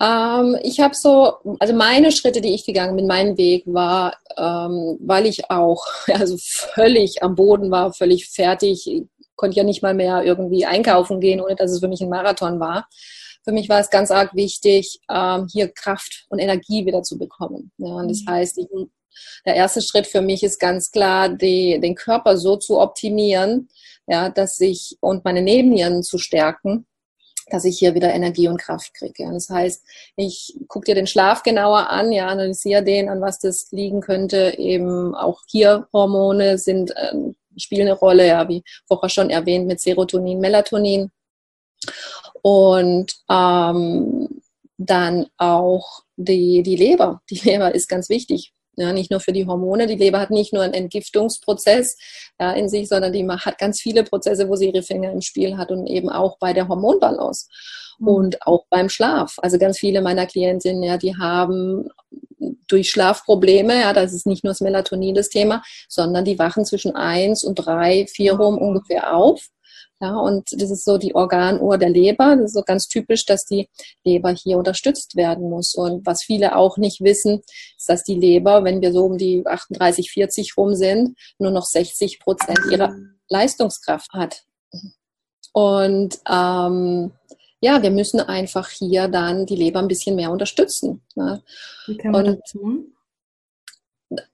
[0.00, 4.98] Ähm, ich habe so, also meine Schritte, die ich gegangen bin, mein Weg war, ähm,
[5.00, 10.22] weil ich auch also völlig am Boden war, völlig fertig, konnte ja nicht mal mehr
[10.22, 12.88] irgendwie einkaufen gehen, ohne dass es für mich ein Marathon war.
[13.42, 17.70] Für mich war es ganz arg wichtig, ähm, hier Kraft und Energie wieder zu bekommen.
[17.78, 18.30] Ja, und das mhm.
[18.30, 18.66] heißt, ich,
[19.44, 23.68] der erste Schritt für mich ist ganz klar, die, den Körper so zu optimieren,
[24.06, 26.86] ja, dass ich und meine Nebennieren zu stärken,
[27.48, 29.24] dass ich hier wieder Energie und Kraft kriege.
[29.24, 29.32] Ja.
[29.32, 29.84] Das heißt,
[30.16, 34.54] ich gucke dir den Schlaf genauer an, ja, analysiere den, an was das liegen könnte.
[34.58, 37.12] Eben auch hier Hormone sind äh,
[37.56, 41.10] spielen eine Rolle, ja, wie vorher schon erwähnt mit Serotonin, Melatonin.
[42.42, 44.42] Und ähm,
[44.78, 47.22] dann auch die, die Leber.
[47.30, 48.52] Die Leber ist ganz wichtig.
[48.76, 49.86] Ja, nicht nur für die Hormone.
[49.86, 51.96] Die Leber hat nicht nur einen Entgiftungsprozess
[52.38, 55.56] ja, in sich, sondern die hat ganz viele Prozesse, wo sie ihre Finger im Spiel
[55.56, 57.48] hat und eben auch bei der Hormonbalance
[57.98, 58.08] mhm.
[58.08, 59.36] und auch beim Schlaf.
[59.38, 61.88] Also ganz viele meiner Klientinnen, ja, die haben
[62.68, 66.94] durch Schlafprobleme, ja, das ist nicht nur das Melatonin das Thema, sondern die wachen zwischen
[66.94, 69.48] eins und drei, vier rum ungefähr auf
[70.00, 72.36] ja, und das ist so die Organuhr der Leber.
[72.36, 73.68] Das ist so ganz typisch, dass die
[74.04, 75.74] Leber hier unterstützt werden muss.
[75.74, 77.40] Und was viele auch nicht wissen,
[77.78, 81.64] ist, dass die Leber, wenn wir so um die 38, 40 rum sind, nur noch
[81.64, 82.94] 60 Prozent ihrer
[83.28, 84.44] Leistungskraft hat.
[85.52, 87.12] Und ähm,
[87.60, 91.02] ja, wir müssen einfach hier dann die Leber ein bisschen mehr unterstützen.
[91.14, 91.42] Ne?
[91.86, 92.95] Wie kann man und, das tun?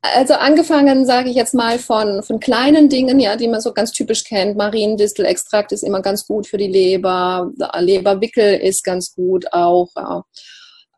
[0.03, 3.93] Also angefangen, sage ich jetzt mal, von, von kleinen Dingen, ja, die man so ganz
[3.93, 4.57] typisch kennt.
[4.57, 7.51] Mariendistelextrakt ist immer ganz gut für die Leber.
[7.79, 9.89] Leberwickel ist ganz gut auch.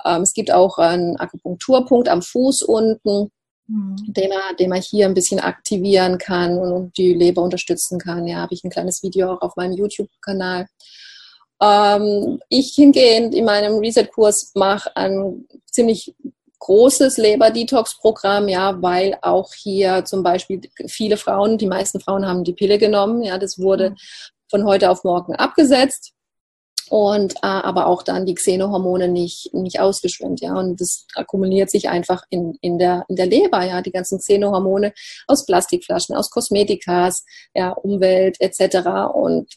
[0.05, 3.31] Ähm, es gibt auch einen Akupunkturpunkt am Fuß unten,
[3.69, 3.97] mhm.
[4.09, 8.27] den, man, den man hier ein bisschen aktivieren kann und die Leber unterstützen kann.
[8.27, 10.67] Ja, habe ich ein kleines Video auch auf meinem YouTube-Kanal.
[11.63, 16.15] Ähm, ich hingehend in meinem Reset-Kurs mache ein ziemlich
[16.65, 22.55] großes Leber-Detox-Programm, ja, weil auch hier zum Beispiel viele Frauen, die meisten Frauen haben die
[22.55, 23.97] Pille genommen, ja, das wurde mhm.
[24.49, 26.15] von heute auf morgen abgesetzt
[26.89, 31.91] und äh, aber auch dann die Xenohormone nicht, nicht ausgeschwemmt, ja, und das akkumuliert sich
[31.91, 34.95] einfach in, in, der, in der Leber, ja, die ganzen Xenohormone
[35.27, 39.13] aus Plastikflaschen, aus Kosmetikas, ja, Umwelt etc.
[39.13, 39.53] und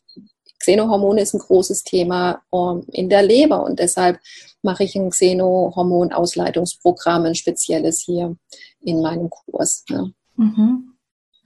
[0.60, 4.20] Xenohormone ist ein großes Thema ähm, in der Leber und deshalb
[4.62, 8.36] mache ich ein Xenohormonausleitungsprogramm, ein spezielles hier
[8.82, 9.84] in meinem Kurs.
[9.90, 10.06] Ja.
[10.36, 10.94] Mhm.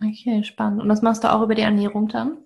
[0.04, 0.82] Okay, spannend.
[0.82, 2.38] Und das machst du auch über die Ernährung dann?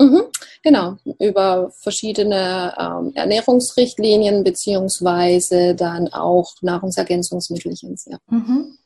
[0.00, 0.22] Mhm,
[0.62, 8.06] genau, über verschiedene ähm, Ernährungsrichtlinien beziehungsweise dann auch Nahrungsergänzungsmittelchens.
[8.06, 8.18] Ja.
[8.28, 8.78] Mhm.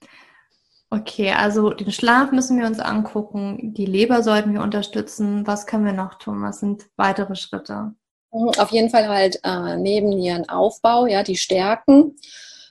[0.90, 5.46] Okay, also den Schlaf müssen wir uns angucken, die Leber sollten wir unterstützen.
[5.46, 6.42] Was können wir noch tun?
[6.42, 7.92] Was sind weitere Schritte?
[8.32, 12.16] Mhm, auf jeden Fall halt äh, neben Aufbau, ja, die Stärken.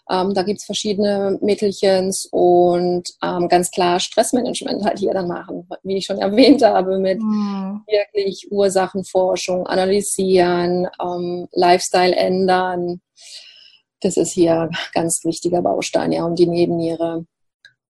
[0.10, 5.98] Ähm, da gibt's verschiedene Mittelchens und ähm, ganz klar Stressmanagement halt hier dann machen, wie
[5.98, 7.84] ich schon erwähnt habe, mit mhm.
[7.88, 13.02] wirklich Ursachenforschung, analysieren, ähm, Lifestyle ändern.
[14.02, 17.26] Das ist hier ganz wichtiger Baustein, ja, um die Nebenniere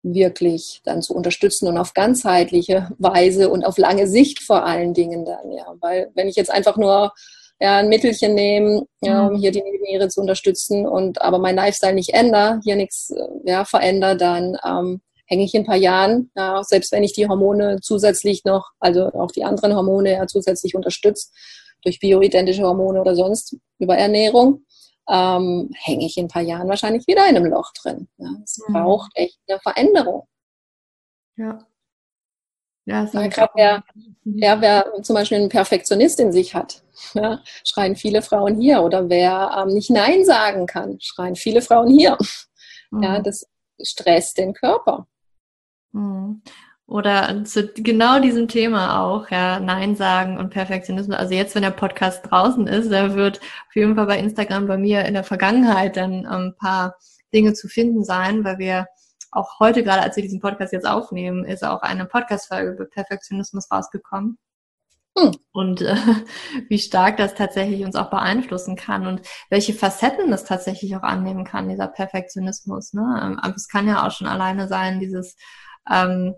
[0.03, 5.25] wirklich dann zu unterstützen und auf ganzheitliche Weise und auf lange Sicht vor allen Dingen
[5.25, 5.75] dann, ja.
[5.79, 7.13] Weil wenn ich jetzt einfach nur
[7.60, 9.38] ja, ein Mittelchen nehme, ja, um mhm.
[9.38, 13.65] hier die Nebenniere zu unterstützen und aber mein Lifestyle nicht ändere, hier nichts äh, ja,
[13.65, 17.79] verändere, dann ähm, hänge ich in ein paar Jahren, ja, selbst wenn ich die Hormone
[17.81, 21.29] zusätzlich noch, also auch die anderen Hormone ja zusätzlich unterstütze,
[21.83, 24.65] durch bioidentische Hormone oder sonst über Ernährung,
[25.09, 28.07] ähm, hänge ich in ein paar Jahren wahrscheinlich wieder in einem Loch drin.
[28.17, 28.73] Ja, es mhm.
[28.73, 30.27] braucht echt eine Veränderung.
[31.37, 31.59] Ja.
[32.85, 33.83] Ja, ja gerade wer,
[34.23, 38.81] ja, wer zum Beispiel einen Perfektionist in sich hat, ja, schreien viele Frauen hier.
[38.81, 42.17] Oder wer ähm, nicht Nein sagen kann, schreien viele Frauen hier.
[42.91, 43.03] Mhm.
[43.03, 43.45] Ja, das
[43.81, 45.07] stresst den Körper.
[45.91, 46.41] Mhm.
[46.88, 51.17] Oder zu genau diesem Thema auch, ja, Nein sagen und Perfektionismus.
[51.17, 54.78] Also jetzt, wenn der Podcast draußen ist, da wird auf jeden Fall bei Instagram bei
[54.78, 56.95] mir in der Vergangenheit dann ein paar
[57.34, 58.88] Dinge zu finden sein, weil wir
[59.32, 63.69] auch heute gerade, als wir diesen Podcast jetzt aufnehmen, ist auch eine Podcast-Folge über Perfektionismus
[63.69, 64.38] rausgekommen.
[65.17, 65.32] Hm.
[65.52, 65.95] Und äh,
[66.69, 71.44] wie stark das tatsächlich uns auch beeinflussen kann und welche Facetten das tatsächlich auch annehmen
[71.44, 72.94] kann, dieser Perfektionismus.
[72.94, 73.38] Ne?
[73.46, 75.35] Ähm, es kann ja auch schon alleine sein, dieses
[75.92, 76.33] ähm,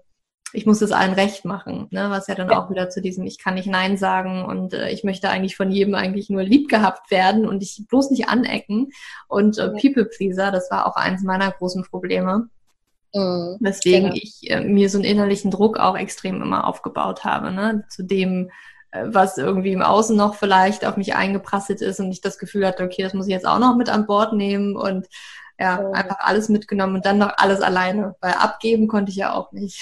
[0.54, 2.10] ich muss es allen recht machen, ne?
[2.10, 2.60] was ja dann ja.
[2.60, 5.72] auch wieder zu diesem, ich kann nicht Nein sagen und äh, ich möchte eigentlich von
[5.72, 8.92] jedem eigentlich nur lieb gehabt werden und ich bloß nicht anecken.
[9.28, 12.50] Und äh, People Pleaser, das war auch eins meiner großen Probleme.
[13.14, 14.16] Mhm, weswegen genau.
[14.16, 17.86] ich äh, mir so einen innerlichen Druck auch extrem immer aufgebaut habe, ne?
[17.90, 18.52] zu dem,
[18.92, 22.68] äh, was irgendwie im Außen noch vielleicht auf mich eingeprasselt ist und ich das Gefühl
[22.68, 25.08] hatte, okay, das muss ich jetzt auch noch mit an Bord nehmen und
[25.60, 29.52] ja, einfach alles mitgenommen und dann noch alles alleine, weil abgeben konnte ich ja auch
[29.52, 29.82] nicht.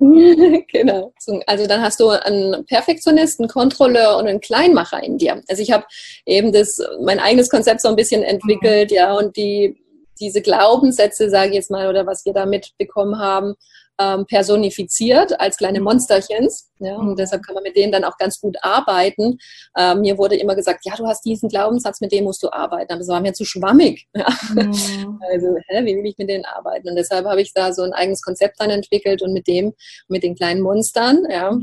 [0.72, 1.12] genau.
[1.46, 5.42] Also dann hast du einen Perfektionisten, Kontrolleur und einen Kleinmacher in dir.
[5.48, 5.84] Also ich habe
[6.24, 8.96] eben das, mein eigenes Konzept so ein bisschen entwickelt, mhm.
[8.96, 9.76] ja, und die,
[10.18, 13.54] diese Glaubenssätze, sage ich jetzt mal, oder was wir da mitbekommen haben,
[14.00, 15.84] ähm, personifiziert als kleine mhm.
[15.84, 16.68] Monsterchens.
[16.80, 17.16] Ja, und mhm.
[17.16, 19.38] deshalb kann man mit denen dann auch ganz gut arbeiten.
[19.76, 22.92] Ähm, mir wurde immer gesagt, ja, du hast diesen Glaubenssatz, mit dem musst du arbeiten.
[22.92, 24.06] Aber es war mir zu schwammig.
[24.18, 24.26] Ja.
[24.54, 25.20] Mhm.
[25.30, 26.88] Also, hä, wie will ich mit denen arbeiten?
[26.88, 29.74] Und deshalb habe ich da so ein eigenes Konzept dann entwickelt und mit dem,
[30.08, 31.56] mit den kleinen Monstern, ja,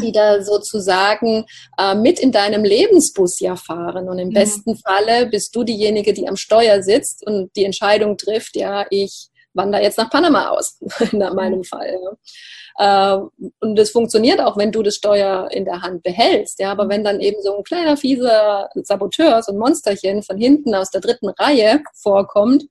[0.00, 1.46] die da sozusagen
[1.78, 4.08] äh, mit in deinem Lebensbus ja fahren.
[4.08, 4.34] Und im mhm.
[4.34, 9.29] besten Falle bist du diejenige, die am Steuer sitzt und die Entscheidung trifft, ja, ich
[9.54, 10.78] wandere jetzt nach Panama aus,
[11.12, 11.64] in meinem mhm.
[11.64, 11.98] Fall.
[12.02, 13.16] Ja.
[13.16, 13.20] Äh,
[13.60, 16.60] und das funktioniert auch, wenn du das Steuer in der Hand behältst.
[16.60, 16.88] Ja, aber mhm.
[16.90, 21.00] wenn dann eben so ein kleiner fieser Saboteur, so ein Monsterchen von hinten aus der
[21.00, 22.64] dritten Reihe vorkommt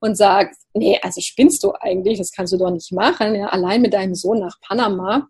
[0.00, 3.82] und sagt, nee, also spinnst du eigentlich, das kannst du doch nicht machen, ja, allein
[3.82, 5.28] mit deinem Sohn nach Panama,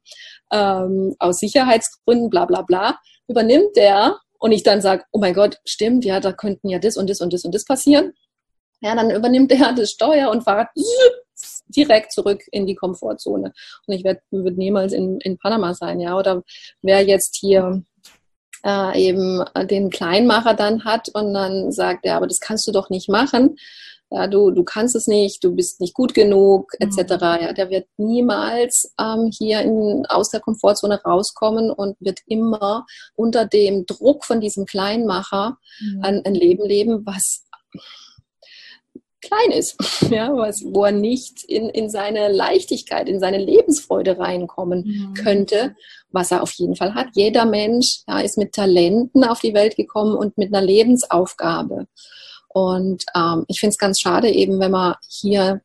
[0.50, 2.98] ähm, aus Sicherheitsgründen, bla bla bla,
[3.28, 6.96] übernimmt der und ich dann sage, oh mein Gott, stimmt, ja, da könnten ja das
[6.96, 8.14] und das und das und das passieren
[8.82, 10.68] ja, dann übernimmt er das Steuer und fährt
[11.68, 13.52] direkt zurück in die Komfortzone.
[13.86, 16.18] Und ich werde würd niemals in, in Panama sein, ja.
[16.18, 16.42] Oder
[16.82, 17.82] wer jetzt hier
[18.64, 22.90] äh, eben den Kleinmacher dann hat und dann sagt, ja, aber das kannst du doch
[22.90, 23.56] nicht machen.
[24.10, 27.14] Ja, du, du kannst es nicht, du bist nicht gut genug, etc.
[27.14, 27.20] Mhm.
[27.20, 33.46] Ja, der wird niemals ähm, hier in, aus der Komfortzone rauskommen und wird immer unter
[33.46, 36.02] dem Druck von diesem Kleinmacher mhm.
[36.02, 37.46] ein, ein Leben leben, was
[39.22, 39.76] klein ist,
[40.10, 45.14] ja, was, wo er nicht in, in seine Leichtigkeit, in seine Lebensfreude reinkommen mhm.
[45.14, 45.76] könnte,
[46.10, 47.08] was er auf jeden Fall hat.
[47.14, 51.86] Jeder Mensch ja, ist mit Talenten auf die Welt gekommen und mit einer Lebensaufgabe.
[52.48, 55.62] Und ähm, ich finde es ganz schade, eben wenn man hier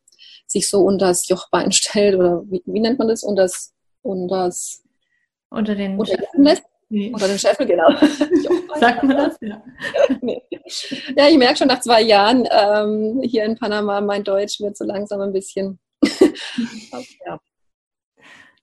[0.48, 3.24] sich so unter das Jochbein stellt oder wie, wie nennt man das?
[3.24, 4.84] Unter das, unter das
[5.50, 6.64] unter den unter lässt.
[6.90, 7.12] Nee.
[7.14, 7.90] Oder den Scheffel, genau.
[8.80, 9.38] Sagt man das?
[9.42, 9.62] Ja.
[10.22, 10.42] nee.
[11.16, 14.86] ja, ich merke schon nach zwei Jahren ähm, hier in Panama, mein Deutsch wird so
[14.86, 15.80] langsam ein bisschen.
[17.26, 17.40] ja.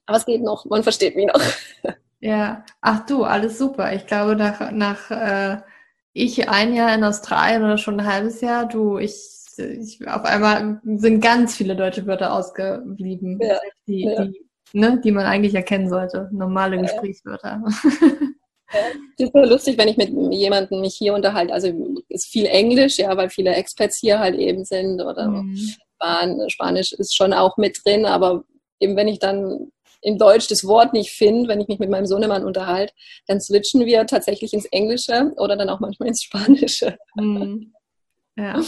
[0.07, 1.41] Aber es geht noch, man versteht mich noch.
[2.21, 3.93] ja, ach du, alles super.
[3.93, 5.61] Ich glaube, nach, nach äh,
[6.15, 9.17] ich ein Jahr in Australien oder schon ein halbes Jahr, du, ich,
[9.59, 13.59] ich auf einmal sind ganz viele deutsche Wörter ausgeblieben, ja.
[13.87, 14.25] die, ja.
[14.25, 14.45] die
[14.75, 16.29] ne, die man eigentlich erkennen sollte.
[16.33, 17.63] Normale Gesprächswörter.
[18.73, 18.81] Ja,
[19.19, 21.53] super lustig, wenn ich mit jemandem mich hier unterhalte.
[21.53, 21.69] Also
[22.09, 25.57] ist viel Englisch, ja, weil viele Expats hier halt eben sind oder mhm.
[26.49, 28.43] Spanisch ist schon auch mit drin, aber
[28.81, 29.71] eben wenn ich dann
[30.01, 32.93] in Deutsch das Wort nicht finde, wenn ich mich mit meinem Sohnemann unterhalte,
[33.29, 36.97] dann switchen wir tatsächlich ins Englische oder dann auch manchmal ins Spanische.
[37.15, 37.75] Mhm.
[38.37, 38.61] Ja.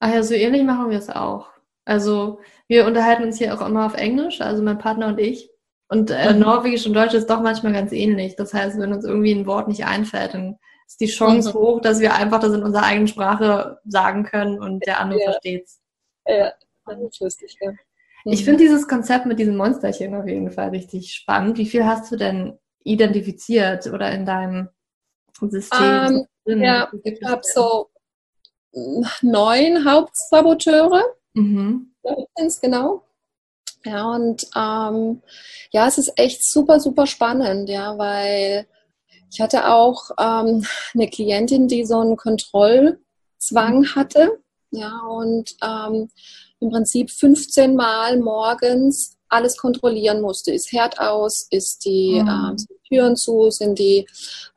[0.00, 1.48] Ach ja, so ähnlich machen wir es auch.
[1.86, 5.48] Also wir unterhalten uns hier auch immer auf Englisch, also mein Partner und ich.
[5.88, 6.40] Und äh, mhm.
[6.40, 8.36] Norwegisch und Deutsch ist doch manchmal ganz ähnlich.
[8.36, 11.54] Das heißt, wenn uns irgendwie ein Wort nicht einfällt, dann ist die Chance mhm.
[11.54, 15.30] hoch, dass wir einfach das in unserer eigenen Sprache sagen können und der andere ja.
[15.30, 15.80] versteht's.
[16.26, 16.52] Ja,
[16.86, 17.70] das ist lustig, ja.
[17.70, 18.32] Mhm.
[18.32, 21.56] Ich finde dieses Konzept mit diesem Monsterchen auf jeden Fall richtig spannend.
[21.58, 24.68] Wie viel hast du denn identifiziert oder in deinem
[25.40, 26.26] System?
[26.44, 27.90] Um, ähm, ja, ich habe so
[29.22, 31.04] neun Hauptsaboteure.
[31.36, 31.92] Mhm.
[32.62, 33.02] genau.
[33.84, 35.22] Ja, und ähm,
[35.70, 38.66] ja, es ist echt super, super spannend, ja, weil
[39.30, 43.94] ich hatte auch ähm, eine Klientin, die so einen Kontrollzwang mhm.
[43.94, 46.08] hatte, ja, und ähm,
[46.58, 50.52] im Prinzip 15 Mal morgens alles kontrollieren musste.
[50.52, 52.28] Ist Herd aus, ist die mhm.
[52.28, 54.06] äh, Türen zu, sind die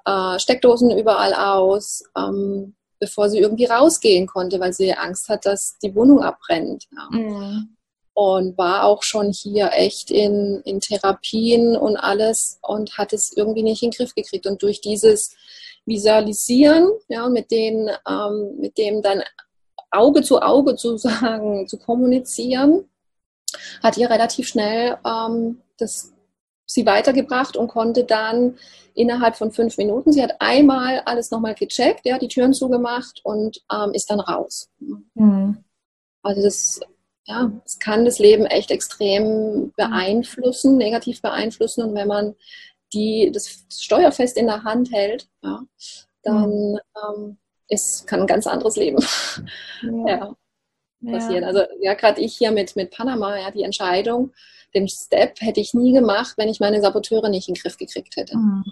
[0.06, 5.78] äh, Steckdosen überall aus, ähm, bevor sie irgendwie rausgehen konnte, weil sie Angst hat, dass
[5.80, 6.88] die Wohnung abbrennt.
[6.92, 7.18] Ja.
[7.18, 7.76] Mhm.
[8.14, 13.64] Und war auch schon hier echt in, in Therapien und alles und hat es irgendwie
[13.64, 14.46] nicht in den Griff gekriegt.
[14.46, 15.36] Und durch dieses
[15.86, 19.24] Visualisieren, ja, mit, den, ähm, mit dem dann
[19.90, 22.90] Auge zu Auge zu sagen, zu kommunizieren,
[23.82, 26.14] hat ihr relativ schnell ähm, das
[26.70, 28.58] sie weitergebracht und konnte dann
[28.94, 33.62] innerhalb von fünf Minuten, sie hat einmal alles nochmal gecheckt, ja, die Türen zugemacht und
[33.74, 34.70] ähm, ist dann raus.
[35.16, 35.64] Mhm.
[36.22, 36.80] Also das,
[37.26, 42.36] ja, das kann das Leben echt extrem beeinflussen, negativ beeinflussen und wenn man
[42.94, 45.62] die, das Steuerfest in der Hand hält, ja,
[46.22, 46.80] dann mhm.
[47.04, 49.04] ähm, ist, kann ein ganz anderes Leben
[49.82, 50.08] ja.
[50.08, 50.36] ja
[51.14, 51.46] passieren.
[51.46, 54.34] Also ja, gerade ich hier mit, mit Panama, ja, die Entscheidung,
[54.74, 58.16] den Step hätte ich nie gemacht, wenn ich meine Saboteure nicht in den Griff gekriegt
[58.16, 58.38] hätte.
[58.38, 58.64] Mhm.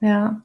[0.00, 0.42] Ja.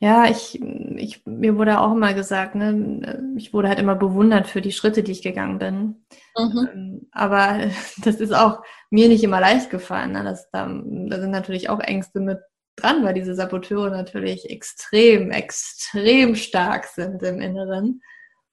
[0.00, 4.60] ja, ich, ich, mir wurde auch immer gesagt, ne, ich wurde halt immer bewundert für
[4.60, 6.04] die Schritte, die ich gegangen bin.
[6.36, 6.68] Mhm.
[6.72, 7.70] Ähm, aber
[8.04, 10.12] das ist auch mir nicht immer leicht gefallen.
[10.12, 10.24] Ne?
[10.24, 12.40] Das, da, da sind natürlich auch Ängste mit
[12.76, 18.02] dran, weil diese Saboteure natürlich extrem, extrem stark sind im Inneren.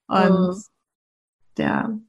[0.07, 0.63] Und mhm.
[1.57, 1.99] ja,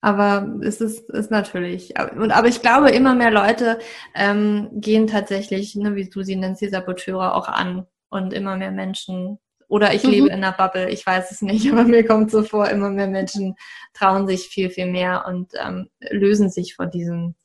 [0.00, 3.78] aber es ist, ist natürlich, und, aber ich glaube, immer mehr Leute
[4.14, 8.70] ähm, gehen tatsächlich, ne, wie du sie nennst, die Saboteure auch an und immer mehr
[8.70, 9.38] Menschen
[9.68, 10.10] oder ich mhm.
[10.10, 13.08] lebe in einer Bubble, ich weiß es nicht, aber mir kommt so vor, immer mehr
[13.08, 13.56] Menschen
[13.92, 17.36] trauen sich viel, viel mehr und ähm, lösen sich von diesen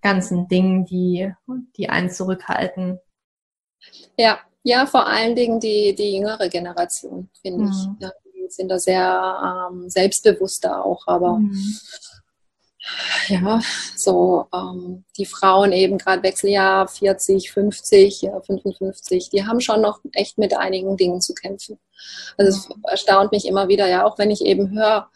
[0.00, 1.32] ganzen Dingen, die,
[1.76, 2.98] die einen zurückhalten.
[4.16, 7.70] Ja, ja, vor allen Dingen die, die jüngere Generation, finde mhm.
[7.70, 8.02] ich.
[8.02, 8.10] Ja,
[8.56, 11.78] sind da sehr ähm, selbstbewusster auch, aber mhm
[13.28, 13.60] ja,
[13.96, 20.00] so ähm, die Frauen eben gerade Wechseljahr 40, 50, ja, 55, die haben schon noch
[20.12, 21.78] echt mit einigen Dingen zu kämpfen.
[22.36, 25.08] Also es erstaunt mich immer wieder, ja, auch wenn ich eben höre,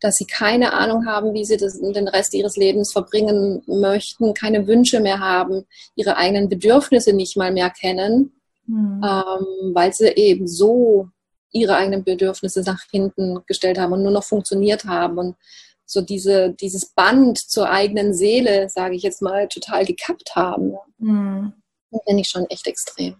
[0.00, 4.68] dass sie keine Ahnung haben, wie sie das, den Rest ihres Lebens verbringen möchten, keine
[4.68, 5.66] Wünsche mehr haben,
[5.96, 8.32] ihre eigenen Bedürfnisse nicht mal mehr kennen,
[8.66, 9.02] mhm.
[9.04, 11.08] ähm, weil sie eben so
[11.52, 15.36] ihre eigenen Bedürfnisse nach hinten gestellt haben und nur noch funktioniert haben und
[15.86, 20.76] so diese, dieses Band zur eigenen Seele, sage ich jetzt mal, total gekappt haben.
[20.98, 21.54] Mhm.
[21.90, 23.16] Das finde ich schon echt extrem.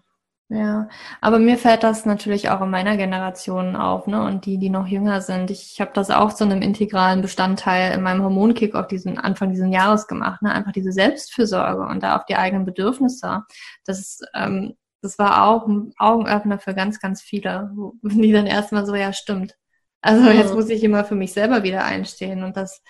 [0.51, 0.89] Ja,
[1.21, 4.23] aber mir fällt das natürlich auch in meiner Generation auf, ne?
[4.23, 5.51] Und die, die noch jünger sind.
[5.51, 9.71] Ich habe das auch zu einem integralen Bestandteil in meinem Hormonkick auf diesen Anfang dieses
[9.71, 10.51] Jahres gemacht, ne?
[10.51, 13.43] Einfach diese Selbstfürsorge und da auf die eigenen Bedürfnisse.
[13.85, 17.71] Das ist, ähm, das war auch ein Augenöffner für ganz, ganz viele,
[18.01, 19.55] die dann erstmal so, ja, stimmt.
[20.01, 22.81] Also jetzt muss ich immer für mich selber wieder einstehen und das,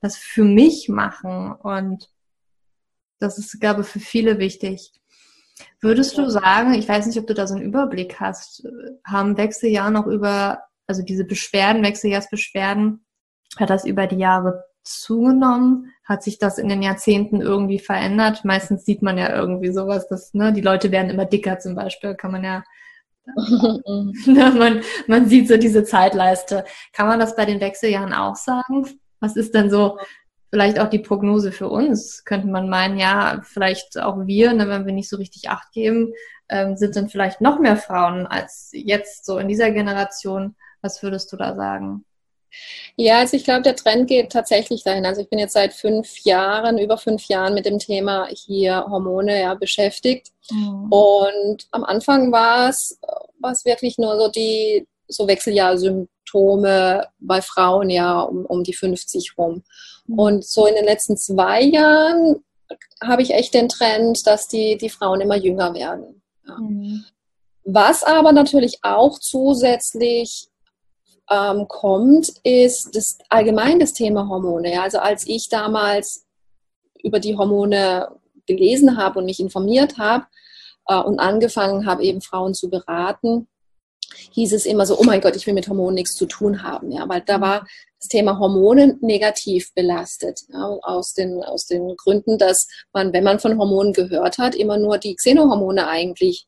[0.00, 1.52] das für mich machen.
[1.52, 2.08] Und
[3.18, 4.92] das ist, glaube ich, für viele wichtig.
[5.80, 8.66] Würdest du sagen, ich weiß nicht, ob du da so einen Überblick hast,
[9.04, 13.04] haben Wechseljahr noch über, also diese Beschwerden, Wechseljahrsbeschwerden,
[13.56, 15.92] hat das über die Jahre zugenommen?
[16.04, 18.44] Hat sich das in den Jahrzehnten irgendwie verändert?
[18.44, 22.14] Meistens sieht man ja irgendwie sowas, dass ne, die Leute werden immer dicker zum Beispiel,
[22.14, 22.64] kann man ja
[24.26, 26.64] man, man sieht so diese Zeitleiste.
[26.92, 28.86] Kann man das bei den Wechseljahren auch sagen?
[29.20, 29.98] Was ist denn so
[30.50, 32.24] vielleicht auch die Prognose für uns?
[32.24, 36.12] Könnte man meinen, ja, vielleicht auch wir, ne, wenn wir nicht so richtig Acht geben,
[36.48, 40.56] ähm, sind dann vielleicht noch mehr Frauen als jetzt so in dieser Generation.
[40.82, 42.04] Was würdest du da sagen?
[42.96, 45.04] Ja, also ich glaube, der Trend geht tatsächlich dahin.
[45.04, 49.40] Also ich bin jetzt seit fünf Jahren, über fünf Jahren mit dem Thema hier Hormone
[49.40, 50.28] ja, beschäftigt.
[50.50, 50.92] Mhm.
[50.92, 52.98] Und am Anfang war es,
[53.64, 59.64] wirklich nur so die so Wechseljahrsymptome bei Frauen ja um, um die 50 rum.
[60.06, 60.18] Mhm.
[60.18, 62.44] Und so in den letzten zwei Jahren
[63.02, 66.22] habe ich echt den Trend, dass die, die Frauen immer jünger werden.
[66.46, 66.56] Ja.
[66.58, 67.04] Mhm.
[67.64, 70.48] Was aber natürlich auch zusätzlich
[71.30, 74.72] ähm, kommt, ist das allgemein das Thema Hormone.
[74.72, 74.82] Ja?
[74.82, 76.26] Also als ich damals
[77.02, 78.08] über die Hormone
[78.46, 80.26] gelesen habe und mich informiert habe
[80.88, 83.48] äh, und angefangen habe, eben Frauen zu beraten,
[84.32, 86.92] hieß es immer so, oh mein Gott, ich will mit Hormonen nichts zu tun haben,
[86.92, 87.66] ja, weil da war
[87.98, 93.40] das Thema Hormone negativ belastet, ja, aus den, aus den Gründen, dass man, wenn man
[93.40, 96.46] von Hormonen gehört hat, immer nur die Xenohormone eigentlich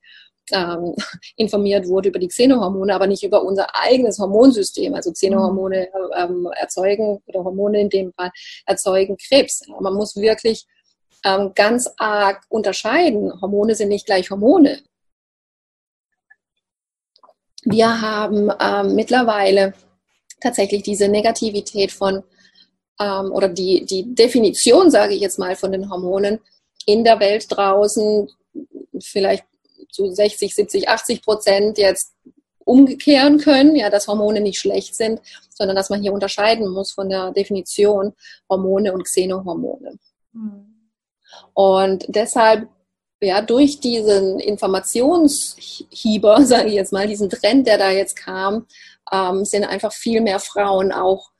[0.52, 0.94] ähm,
[1.36, 4.94] informiert wurde über die Xenohormone, aber nicht über unser eigenes Hormonsystem.
[4.94, 8.30] Also Xenohormone ähm, erzeugen oder Hormone in dem Fall
[8.66, 9.62] erzeugen Krebs.
[9.80, 10.66] Man muss wirklich
[11.24, 13.32] ähm, ganz arg unterscheiden.
[13.40, 14.80] Hormone sind nicht gleich Hormone.
[17.64, 19.74] Wir haben ähm, mittlerweile
[20.40, 22.22] tatsächlich diese Negativität von
[23.00, 26.40] ähm, oder die, die Definition, sage ich jetzt mal, von den Hormonen
[26.86, 28.28] in der Welt draußen
[29.00, 29.44] vielleicht
[29.90, 32.12] zu 60, 70, 80 Prozent jetzt
[32.66, 35.20] umkehren können, ja, dass Hormone nicht schlecht sind,
[35.50, 38.12] sondern dass man hier unterscheiden muss von der Definition
[38.50, 39.98] Hormone und Xenohormone.
[40.32, 40.90] Mhm.
[41.54, 42.68] Und deshalb,
[43.20, 48.66] ja, durch diesen Informationshieber, sage ich jetzt mal, diesen Trend, der da jetzt kam,
[49.12, 51.30] ähm, sind einfach viel mehr Frauen auch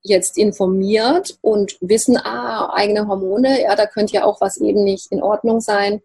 [0.00, 5.12] jetzt informiert und wissen, ah, eigene Hormone, ja, da könnte ja auch was eben nicht
[5.12, 6.00] in Ordnung sein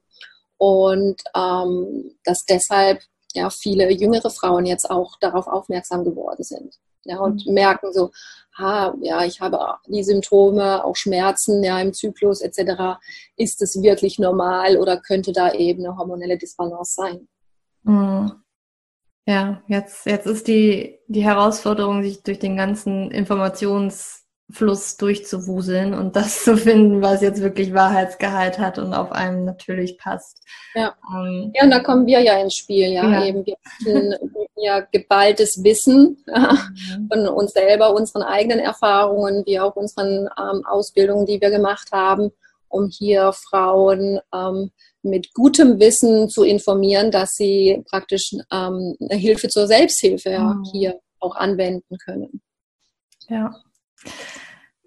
[0.60, 3.01] und ähm, dass deshalb
[3.34, 6.76] ja viele jüngere Frauen jetzt auch darauf aufmerksam geworden sind.
[7.05, 7.53] Ja, und mhm.
[7.53, 8.12] merken so,
[8.57, 9.57] ha, ja, ich habe
[9.88, 12.99] die Symptome, auch Schmerzen ja, im Zyklus etc.
[13.38, 17.28] Ist es wirklich normal oder könnte da eben eine hormonelle Disbalance sein?
[17.84, 18.34] Mhm.
[19.26, 26.16] Ja, jetzt, jetzt ist die, die Herausforderung, sich durch den ganzen Informations Fluss durchzuwuseln und
[26.16, 30.43] das zu finden, was jetzt wirklich Wahrheitsgehalt hat und auf einem natürlich passt.
[30.76, 33.26] Ja, ähm, ja und da kommen wir ja ins Spiel, ja, ja.
[33.26, 34.14] eben wir haben
[34.58, 37.08] ja geballtes Wissen ja, mhm.
[37.12, 42.32] von uns selber, unseren eigenen Erfahrungen, wie auch unseren ähm, Ausbildungen, die wir gemacht haben,
[42.68, 44.72] um hier Frauen ähm,
[45.02, 50.64] mit gutem Wissen zu informieren, dass sie praktisch ähm, eine Hilfe zur Selbsthilfe mhm.
[50.72, 52.41] hier auch anwenden können.
[53.30, 53.56] Ja.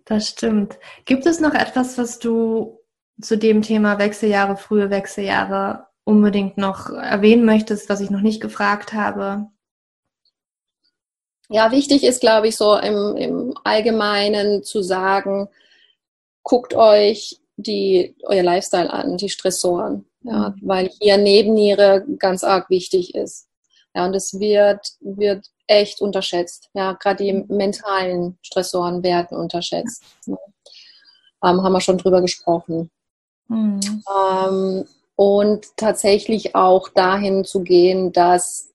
[0.05, 0.79] Das stimmt.
[1.05, 2.81] Gibt es noch etwas, was du
[3.21, 8.93] zu dem Thema Wechseljahre, frühe Wechseljahre unbedingt noch erwähnen möchtest, was ich noch nicht gefragt
[8.93, 9.47] habe?
[11.49, 15.49] Ja, wichtig ist, glaube ich, so im, im Allgemeinen zu sagen,
[16.43, 20.61] guckt euch die, euer Lifestyle an, die Stressoren, ja, mhm.
[20.63, 23.49] weil hier Nebenniere ganz arg wichtig ist.
[23.95, 26.69] Ja, und es wird, wird echt unterschätzt.
[26.75, 30.03] Ja, gerade die mentalen Stressoren werden unterschätzt.
[30.27, 30.37] Ja.
[31.45, 32.91] Ähm, haben wir schon drüber gesprochen.
[33.49, 33.81] Mhm.
[34.09, 34.85] Ähm,
[35.17, 38.73] und tatsächlich auch dahin zu gehen, dass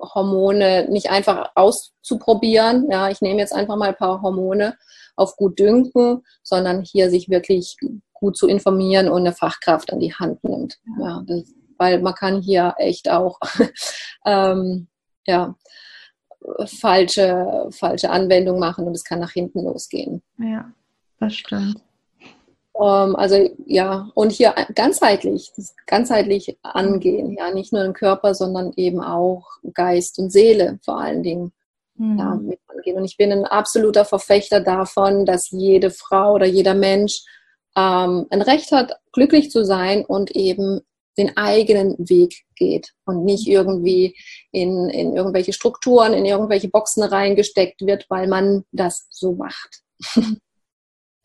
[0.00, 4.76] Hormone nicht einfach auszuprobieren, ja, ich nehme jetzt einfach mal ein paar Hormone
[5.16, 7.76] auf gut dünken, sondern hier sich wirklich
[8.12, 10.78] gut zu informieren und eine Fachkraft an die Hand nimmt.
[11.00, 11.44] Ja, das,
[11.78, 13.38] weil man kann hier echt auch
[14.26, 14.88] ähm,
[15.26, 15.54] ja,
[16.66, 20.22] falsche, falsche Anwendung machen und es kann nach hinten losgehen.
[20.38, 20.70] Ja,
[21.18, 21.80] das stimmt.
[22.78, 25.52] Ähm, also ja, und hier ganzheitlich,
[25.86, 31.22] ganzheitlich angehen, ja, nicht nur den Körper, sondern eben auch Geist und Seele vor allen
[31.22, 31.52] Dingen.
[31.98, 32.18] Mhm.
[32.18, 32.98] Ja, mit angehen.
[32.98, 37.24] Und ich bin ein absoluter Verfechter davon, dass jede Frau oder jeder Mensch
[37.74, 40.80] ähm, ein Recht hat, glücklich zu sein und eben
[41.18, 44.16] den eigenen Weg geht und nicht irgendwie
[44.52, 49.82] in, in irgendwelche Strukturen, in irgendwelche Boxen reingesteckt wird, weil man das so macht.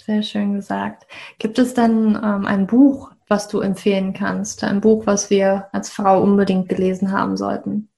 [0.05, 1.05] Sehr schön gesagt.
[1.37, 4.63] Gibt es dann ähm, ein Buch, was du empfehlen kannst?
[4.63, 7.89] Ein Buch, was wir als Frau unbedingt gelesen haben sollten?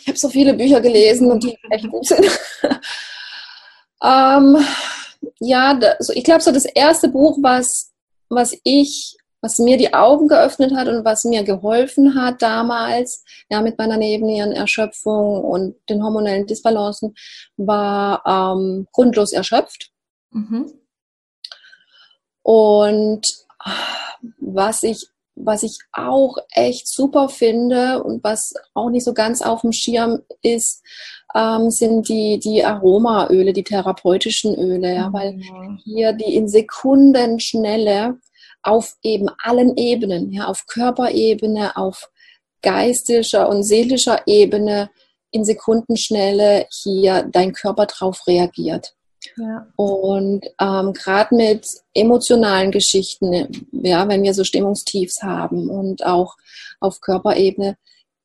[0.00, 2.26] Ich habe so viele Bücher gelesen und die echt gut sind.
[4.02, 4.58] ähm,
[5.38, 7.92] ja, also ich glaube, so das erste Buch, was,
[8.28, 13.60] was ich was mir die Augen geöffnet hat und was mir geholfen hat damals, ja,
[13.60, 17.14] mit meiner Nebennierenerschöpfung und den hormonellen Disbalancen,
[17.56, 19.90] war ähm, grundlos erschöpft.
[20.30, 20.72] Mhm.
[22.42, 23.26] Und
[24.38, 29.62] was ich, was ich auch echt super finde und was auch nicht so ganz auf
[29.62, 30.84] dem Schirm ist,
[31.34, 35.80] ähm, sind die, die Aromaöle, die therapeutischen Öle, ja, weil mhm.
[35.82, 38.18] hier die in Sekundenschnelle
[38.62, 42.10] auf eben allen Ebenen, ja, auf Körperebene, auf
[42.62, 44.90] geistischer und seelischer Ebene
[45.32, 48.94] in Sekundenschnelle hier dein Körper drauf reagiert.
[49.36, 49.66] Ja.
[49.76, 56.36] Und ähm, gerade mit emotionalen Geschichten, ja, wenn wir so Stimmungstiefs haben und auch
[56.80, 57.76] auf Körperebene,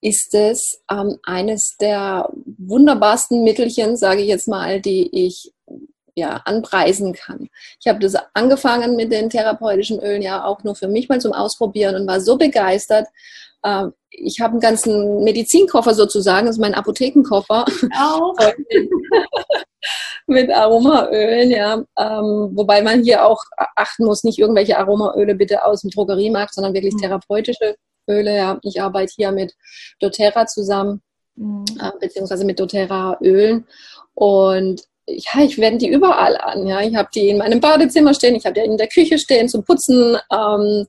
[0.01, 5.51] ist es ähm, eines der wunderbarsten Mittelchen, sage ich jetzt mal, die ich
[6.17, 7.47] ja, anpreisen kann.
[7.79, 11.31] Ich habe das angefangen mit den therapeutischen Ölen ja auch nur für mich mal zum
[11.31, 13.07] Ausprobieren und war so begeistert.
[13.63, 17.65] Ähm, ich habe einen ganzen Medizinkoffer sozusagen, das ist mein Apothekenkoffer.
[17.99, 18.35] Auch.
[20.25, 21.75] mit Aromaölen, ja.
[21.75, 23.43] Ähm, wobei man hier auch
[23.75, 26.99] achten muss, nicht irgendwelche Aromaöle bitte aus dem Drogeriemarkt, sondern wirklich mhm.
[26.99, 27.75] therapeutische
[28.09, 28.35] Öle.
[28.35, 28.59] Ja.
[28.63, 29.53] Ich arbeite hier mit
[29.99, 31.03] doTERRA zusammen,
[31.35, 31.65] mhm.
[31.79, 33.67] äh, beziehungsweise mit doTERRA-Ölen.
[34.15, 36.67] Und ja, ich wende die überall an.
[36.67, 39.49] Ja, ich habe die in meinem Badezimmer stehen, ich habe die in der Küche stehen
[39.49, 40.17] zum Putzen.
[40.31, 40.87] Ähm,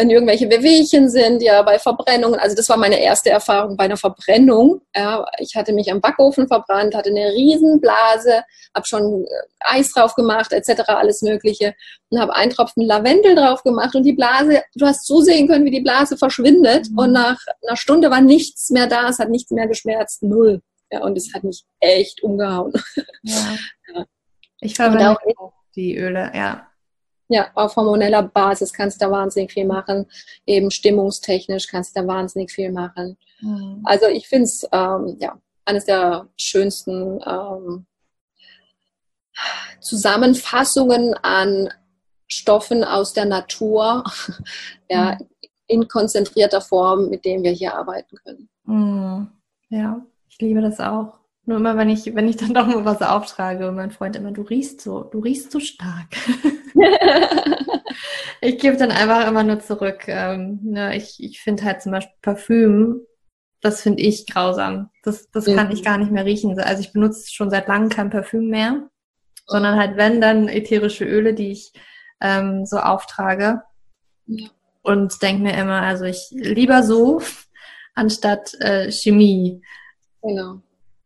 [0.00, 2.40] wenn irgendwelche Wehwehchen sind, ja, bei Verbrennungen.
[2.40, 4.80] Also das war meine erste Erfahrung bei einer Verbrennung.
[4.96, 8.42] Ja, ich hatte mich am Backofen verbrannt, hatte eine Riesenblase,
[8.74, 9.28] habe schon äh,
[9.60, 11.74] Eis drauf gemacht, etc., alles Mögliche
[12.08, 15.70] und habe einen Tropfen Lavendel drauf gemacht und die Blase, du hast zusehen können, wie
[15.70, 16.98] die Blase verschwindet mhm.
[16.98, 20.62] und nach einer Stunde war nichts mehr da, es hat nichts mehr geschmerzt, null.
[20.90, 22.72] Ja, und es hat mich echt umgehauen.
[23.22, 23.56] Ja.
[23.94, 24.06] ja.
[24.60, 26.66] Ich verwende auch, die Öle, ja.
[27.28, 30.06] Ja, auf hormoneller Basis kannst du da wahnsinnig viel machen.
[30.46, 33.16] Eben stimmungstechnisch kannst du da wahnsinnig viel machen.
[33.40, 33.82] Mhm.
[33.84, 37.86] Also ich finde es ähm, ja, eines der schönsten ähm,
[39.80, 41.72] Zusammenfassungen an
[42.26, 44.04] Stoffen aus der Natur,
[44.90, 45.28] ja, mhm.
[45.66, 48.48] in konzentrierter Form, mit dem wir hier arbeiten können.
[48.64, 49.28] Mhm.
[49.68, 50.04] Ja,
[50.40, 51.18] liebe das auch.
[51.46, 54.30] Nur immer, wenn ich, wenn ich dann doch mal was auftrage und mein Freund immer,
[54.30, 56.08] du riechst so, du riechst so stark.
[58.40, 60.04] ich gebe dann einfach immer nur zurück.
[60.06, 63.00] Ähm, ne, ich ich finde halt zum Beispiel Parfüm,
[63.60, 64.90] das finde ich grausam.
[65.02, 66.58] Das, das kann ich gar nicht mehr riechen.
[66.60, 68.88] Also ich benutze schon seit langem kein Parfüm mehr.
[69.46, 71.72] sondern halt wenn dann ätherische Öle, die ich
[72.20, 73.62] ähm, so auftrage.
[74.26, 74.48] Ja.
[74.82, 77.20] Und denke mir immer, also ich lieber so,
[77.94, 79.62] anstatt äh, Chemie.
[80.22, 80.60] Genau.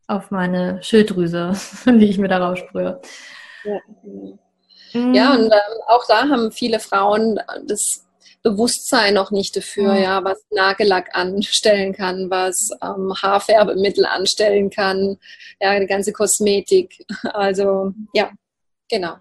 [0.07, 1.53] Auf meine Schilddrüse,
[1.85, 3.01] die ich mir darauf sprühe.
[3.63, 5.13] Ja, genau.
[5.13, 8.05] ja und ähm, auch da haben viele Frauen das
[8.45, 10.03] Bewusstsein noch nicht dafür, mhm.
[10.03, 15.17] ja, was Nagellack anstellen kann, was ähm, Haarfärbemittel anstellen kann,
[15.59, 17.03] ja, die ganze Kosmetik.
[17.33, 18.29] Also ja,
[18.87, 19.15] genau.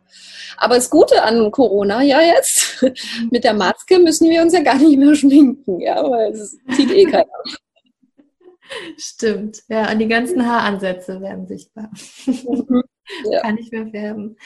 [0.59, 2.93] Aber das Gute an Corona ja jetzt, mhm.
[3.31, 6.91] mit der Maske müssen wir uns ja gar nicht mehr schminken, ja, weil es sieht
[6.91, 7.25] eh keiner.
[8.97, 11.91] Stimmt, ja, und die ganzen Haaransätze werden sichtbar.
[12.27, 12.83] Mhm.
[13.31, 13.43] Ja.
[13.43, 14.39] Kann ich mehr färben.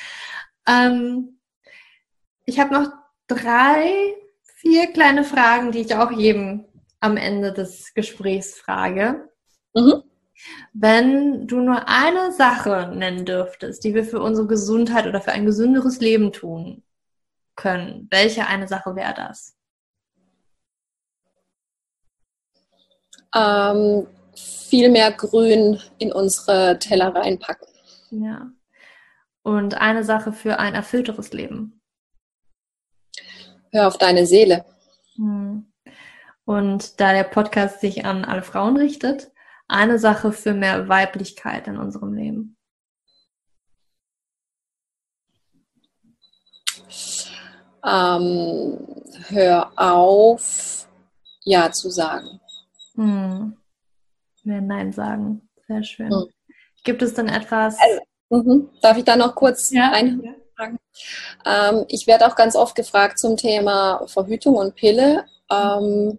[0.66, 1.38] Ähm,
[2.44, 2.90] ich habe noch
[3.28, 4.16] drei
[4.56, 6.64] vier kleine Fragen, die ich auch jedem
[6.98, 9.28] am Ende des Gesprächs frage.
[9.74, 10.02] Mhm.
[10.72, 15.46] Wenn du nur eine Sache nennen dürftest, die wir für unsere Gesundheit oder für ein
[15.46, 16.82] gesünderes Leben tun
[17.54, 19.56] können, welche eine Sache wäre das?
[23.34, 24.06] Ähm,
[24.68, 27.68] viel mehr Grün in unsere Teller reinpacken.
[28.10, 28.50] Ja.
[29.42, 31.80] Und eine Sache für ein erfüllteres Leben.
[33.72, 34.64] Hör auf deine Seele.
[35.16, 35.70] Hm.
[36.44, 39.30] Und da der Podcast sich an alle Frauen richtet,
[39.68, 42.56] eine Sache für mehr Weiblichkeit in unserem Leben.
[47.84, 48.78] Ähm,
[49.28, 50.88] hör auf,
[51.44, 52.40] Ja zu sagen.
[52.94, 53.57] Hm.
[54.48, 55.46] Mehr Nein sagen.
[55.66, 56.10] Sehr schön.
[56.10, 56.24] Hm.
[56.82, 57.76] Gibt es denn etwas?
[57.78, 58.70] Also, mhm.
[58.80, 59.92] Darf ich da noch kurz ja.
[59.92, 60.22] ein?
[60.22, 60.70] Ja.
[61.44, 66.18] Ähm, ich werde auch ganz oft gefragt zum Thema Verhütung und Pille, ähm,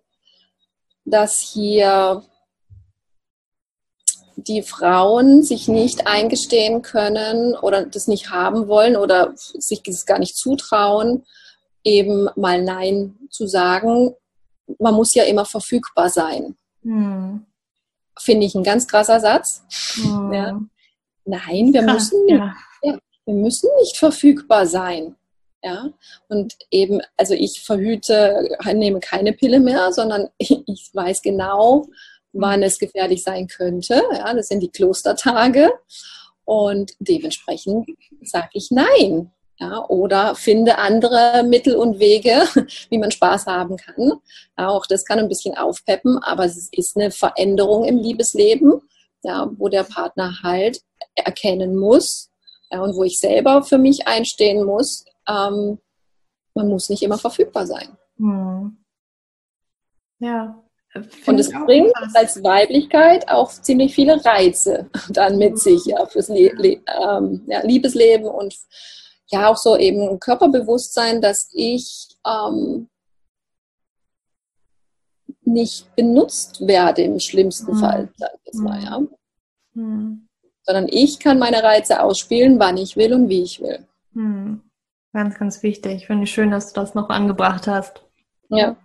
[1.05, 2.23] dass hier
[4.35, 10.19] die Frauen sich nicht eingestehen können oder das nicht haben wollen oder sich das gar
[10.19, 11.25] nicht zutrauen,
[11.83, 14.13] eben mal Nein zu sagen.
[14.77, 16.55] Man muss ja immer verfügbar sein.
[16.83, 17.47] Hm.
[18.19, 19.63] Finde ich ein ganz krasser Satz.
[19.95, 20.33] Hm.
[20.33, 20.61] Ja.
[21.25, 22.55] Nein, wir Krass, müssen ja.
[22.81, 25.15] Wir müssen nicht verfügbar sein.
[25.63, 25.89] Ja,
[26.29, 31.85] und eben, also ich verhüte, nehme keine Pille mehr, sondern ich weiß genau,
[32.31, 34.01] wann es gefährlich sein könnte.
[34.13, 35.69] Ja, das sind die Klostertage.
[36.45, 37.87] Und dementsprechend
[38.23, 39.31] sage ich nein.
[39.61, 42.43] Ja, oder finde andere Mittel und Wege,
[42.89, 44.13] wie man Spaß haben kann.
[44.57, 48.81] Ja, auch das kann ein bisschen aufpeppen, aber es ist eine Veränderung im Liebesleben,
[49.21, 50.81] ja, wo der Partner halt
[51.15, 52.29] erkennen muss,
[52.71, 55.79] ja, und wo ich selber für mich einstehen muss, ähm,
[56.53, 57.97] man muss nicht immer verfügbar sein.
[58.17, 58.77] Hm.
[60.19, 60.63] Ja.
[61.25, 62.15] Und es bringt krass.
[62.15, 65.57] als Weiblichkeit auch ziemlich viele Reize dann mit hm.
[65.57, 68.55] sich, ja, fürs Le Le ähm, ja, Liebesleben und
[69.31, 72.89] ja auch so eben Körperbewusstsein, dass ich ähm,
[75.43, 77.79] nicht benutzt werde im schlimmsten hm.
[77.79, 79.01] Fall, sag ich jetzt mal, ja.
[79.73, 80.29] Hm
[80.69, 83.87] sondern ich kann meine Reize ausspielen, wann ich will und wie ich will.
[84.13, 84.61] Hm.
[85.13, 86.05] Ganz, ganz wichtig.
[86.05, 88.03] Finde ich schön, dass du das noch angebracht hast.
[88.49, 88.75] Ja.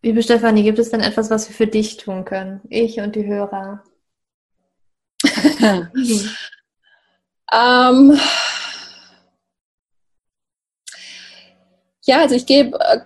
[0.00, 2.62] Liebe Stefanie, gibt es denn etwas, was wir für dich tun können?
[2.70, 3.84] Ich und die Hörer.
[7.52, 8.18] ähm,
[12.04, 13.00] ja, also ich gebe äh,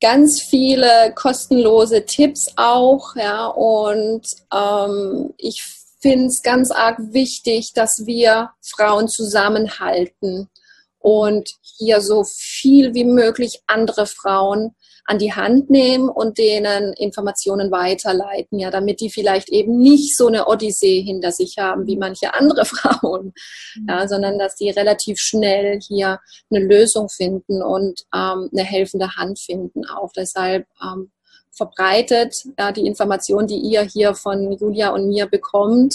[0.00, 5.62] ganz viele kostenlose Tipps auch, ja, und ähm, ich
[6.00, 10.48] finde es ganz arg wichtig, dass wir Frauen zusammenhalten
[10.98, 14.74] und hier so viel wie möglich andere Frauen
[15.06, 20.26] an die Hand nehmen und denen Informationen weiterleiten, ja, damit die vielleicht eben nicht so
[20.26, 23.32] eine Odyssee hinter sich haben wie manche andere Frauen,
[23.88, 24.08] ja, mhm.
[24.08, 26.18] sondern dass die relativ schnell hier
[26.50, 29.86] eine Lösung finden und ähm, eine helfende Hand finden.
[29.86, 31.10] Auch deshalb ähm,
[31.52, 35.94] verbreitet ja, die Information, die ihr hier von Julia und mir bekommt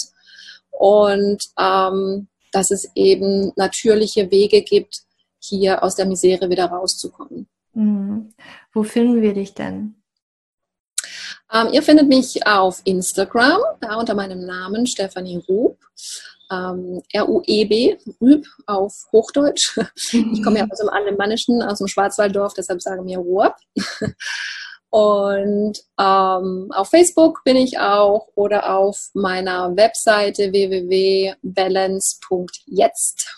[0.70, 5.02] und ähm, dass es eben natürliche Wege gibt,
[5.38, 7.48] hier aus der Misere wieder rauszukommen.
[7.74, 8.34] Mhm.
[8.72, 9.94] Wo finden wir dich denn?
[11.52, 15.42] Ähm, ihr findet mich auf Instagram, da unter meinem Namen Stefanie.
[16.50, 19.78] Ähm, R-U-E-B, Rüb auf Hochdeutsch.
[20.12, 23.54] Ich komme ja aus dem Alemannischen, aus dem Schwarzwalddorf, deshalb sage mir Rup.
[24.90, 33.36] Und ähm, auf Facebook bin ich auch oder auf meiner Webseite www.balance.jetzt.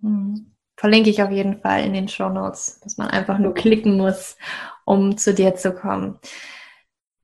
[0.00, 3.96] Mhm verlinke ich auf jeden Fall in den Show Notes, dass man einfach nur klicken
[3.96, 4.36] muss,
[4.84, 6.20] um zu dir zu kommen.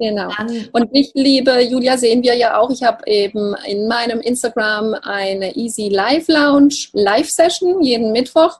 [0.01, 0.29] Genau.
[0.73, 2.69] Und mich, liebe Julia, sehen wir ja auch.
[2.71, 8.59] Ich habe eben in meinem Instagram eine Easy Live Lounge Live Session jeden Mittwoch.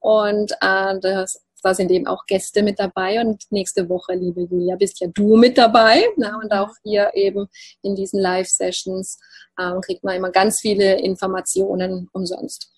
[0.00, 3.20] Und äh, das, da sind eben auch Gäste mit dabei.
[3.20, 6.02] Und nächste Woche, liebe Julia, bist ja du mit dabei.
[6.16, 7.48] Na, und auch hier eben
[7.82, 9.20] in diesen Live Sessions
[9.58, 12.71] äh, kriegt man immer ganz viele Informationen umsonst.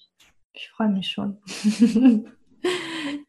[0.55, 1.39] Ich freue mich schon.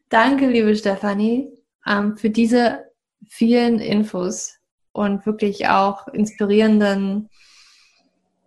[0.08, 1.50] Danke, liebe Stefanie,
[1.84, 2.84] ähm, für diese
[3.28, 4.58] vielen Infos
[4.92, 7.28] und wirklich auch inspirierenden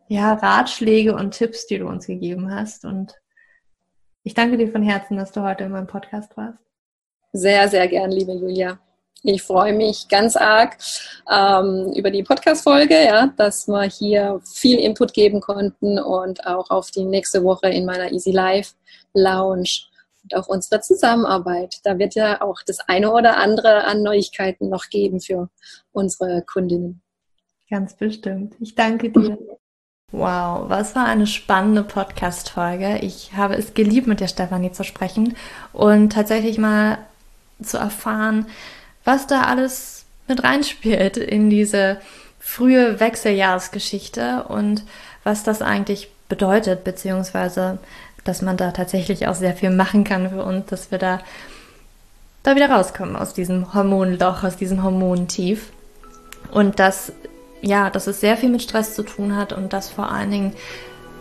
[0.08, 2.86] ja, Ratschläge und Tipps, die du uns gegeben hast.
[2.86, 3.14] Und
[4.24, 6.64] ich danke dir von Herzen, dass du heute in meinem Podcast warst.
[7.34, 8.80] Sehr, sehr gern, liebe Julia.
[9.22, 10.78] Ich freue mich ganz arg
[11.30, 16.90] ähm, über die Podcast-Folge, ja, dass wir hier viel Input geben konnten und auch auf
[16.92, 18.76] die nächste Woche in meiner Easy Life
[19.14, 19.70] Lounge
[20.24, 21.80] und auf unsere Zusammenarbeit.
[21.84, 25.50] Da wird ja auch das eine oder andere an Neuigkeiten noch geben für
[25.92, 27.02] unsere Kundinnen.
[27.70, 28.56] Ganz bestimmt.
[28.62, 29.38] Ich danke dir.
[30.12, 33.00] Wow, was war eine spannende Podcast-Folge.
[33.00, 35.36] Ich habe es geliebt, mit der Stefanie zu sprechen
[35.72, 36.98] und tatsächlich mal
[37.62, 38.48] zu erfahren,
[39.10, 41.98] was da alles mit reinspielt in diese
[42.40, 44.84] frühe Wechseljahresgeschichte und
[45.24, 47.80] was das eigentlich bedeutet, beziehungsweise
[48.24, 51.20] dass man da tatsächlich auch sehr viel machen kann für uns, dass wir da,
[52.44, 55.72] da wieder rauskommen aus diesem Hormonloch, aus diesem Hormontief.
[56.52, 57.12] Und dass,
[57.62, 60.54] ja, dass es sehr viel mit Stress zu tun hat und dass vor allen Dingen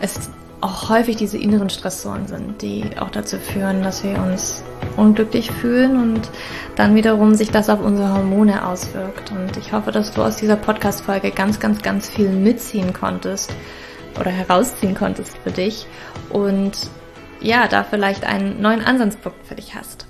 [0.01, 0.29] es
[0.61, 4.65] auch häufig diese inneren Stressoren sind, die auch dazu führen, dass wir uns
[4.97, 6.29] unglücklich fühlen und
[6.75, 9.31] dann wiederum sich das auf unsere Hormone auswirkt.
[9.31, 13.53] Und ich hoffe, dass du aus dieser Podcast-Folge ganz, ganz, ganz viel mitziehen konntest
[14.19, 15.87] oder herausziehen konntest für dich
[16.31, 16.73] und
[17.41, 20.08] ja, da vielleicht einen neuen Ansatzpunkt für dich hast.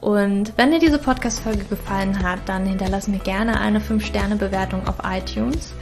[0.00, 5.72] Und wenn dir diese Podcast-Folge gefallen hat, dann hinterlass mir gerne eine 5-Sterne-Bewertung auf iTunes.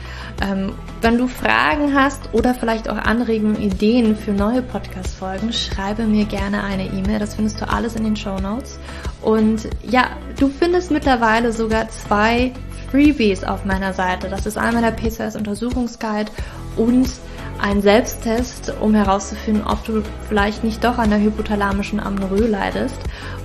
[0.41, 6.25] Ähm, wenn du Fragen hast oder vielleicht auch Anregungen, Ideen für neue Podcast-Folgen, schreibe mir
[6.25, 7.19] gerne eine E-Mail.
[7.19, 8.79] Das findest du alles in den Show Notes.
[9.21, 12.53] Und ja, du findest mittlerweile sogar zwei
[12.91, 14.29] Freebies auf meiner Seite.
[14.29, 16.31] Das ist einmal der PCOS-Untersuchungsguide
[16.77, 17.11] und
[17.61, 22.99] ein Selbsttest, um herauszufinden, ob du vielleicht nicht doch an der hypothalamischen Amenorrhoe leidest.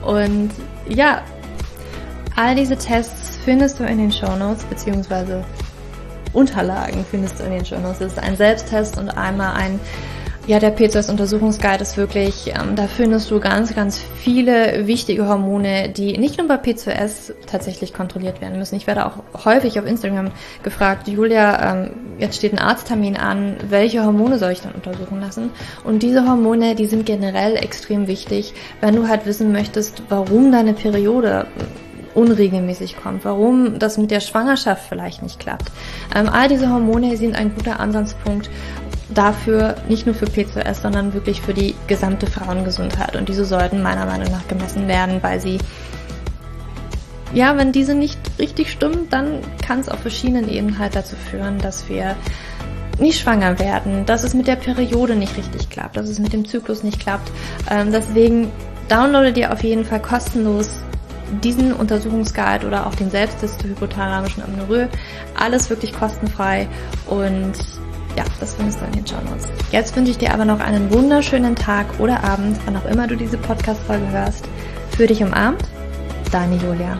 [0.06, 0.52] Und
[0.88, 1.22] ja,
[2.36, 5.44] all diese Tests findest du in den Show Notes, beziehungsweise
[6.34, 8.02] Unterlagen findest du in den Show Notes.
[8.02, 9.80] Es ist ein Selbsttest und einmal ein
[10.50, 16.18] ja, der PCOS-Untersuchungsguide ist wirklich, ähm, da findest du ganz, ganz viele wichtige Hormone, die
[16.18, 18.76] nicht nur bei PCOS tatsächlich kontrolliert werden müssen.
[18.76, 20.32] Ich werde auch häufig auf Instagram
[20.64, 25.52] gefragt, Julia, ähm, jetzt steht ein Arzttermin an, welche Hormone soll ich dann untersuchen lassen?
[25.84, 30.74] Und diese Hormone, die sind generell extrem wichtig, wenn du halt wissen möchtest, warum deine
[30.74, 31.46] Periode
[32.16, 35.72] unregelmäßig kommt, warum das mit der Schwangerschaft vielleicht nicht klappt.
[36.16, 38.50] Ähm, all diese Hormone sind ein guter Ansatzpunkt,
[39.14, 43.16] dafür, nicht nur für PCOS, sondern wirklich für die gesamte Frauengesundheit.
[43.16, 45.58] Und diese sollten meiner Meinung nach gemessen werden, weil sie,
[47.34, 51.58] ja, wenn diese nicht richtig stimmen, dann kann es auf verschiedenen Ebenen halt dazu führen,
[51.60, 52.16] dass wir
[53.00, 56.46] nicht schwanger werden, dass es mit der Periode nicht richtig klappt, dass es mit dem
[56.46, 57.32] Zyklus nicht klappt.
[57.70, 58.52] Ähm, deswegen
[58.90, 60.70] downloade dir auf jeden Fall kostenlos
[61.44, 64.90] diesen Untersuchungsguide oder auch den Selbsttest zur hypothalamischen Amenorrhoe.
[65.38, 66.68] Alles wirklich kostenfrei
[67.08, 67.54] und
[68.20, 69.48] ja, das findest du in den Show Notes.
[69.72, 73.16] Jetzt wünsche ich dir aber noch einen wunderschönen Tag oder Abend, wann auch immer du
[73.16, 74.46] diese Podcast-Folge hörst.
[74.92, 75.64] Für dich umarmt,
[76.30, 77.00] deine Julia.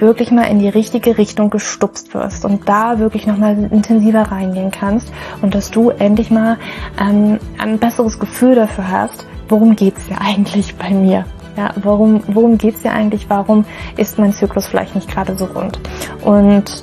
[0.00, 5.12] wirklich mal in die richtige Richtung gestupst wirst und da wirklich nochmal intensiver reingehen kannst
[5.42, 6.58] und dass du endlich mal
[7.00, 11.24] ähm, ein besseres Gefühl dafür hast, worum geht's ja eigentlich bei mir.
[11.56, 13.30] Ja, worum, worum geht's ja eigentlich?
[13.30, 13.64] Warum
[13.96, 15.78] ist mein Zyklus vielleicht nicht gerade so rund?
[16.24, 16.82] Und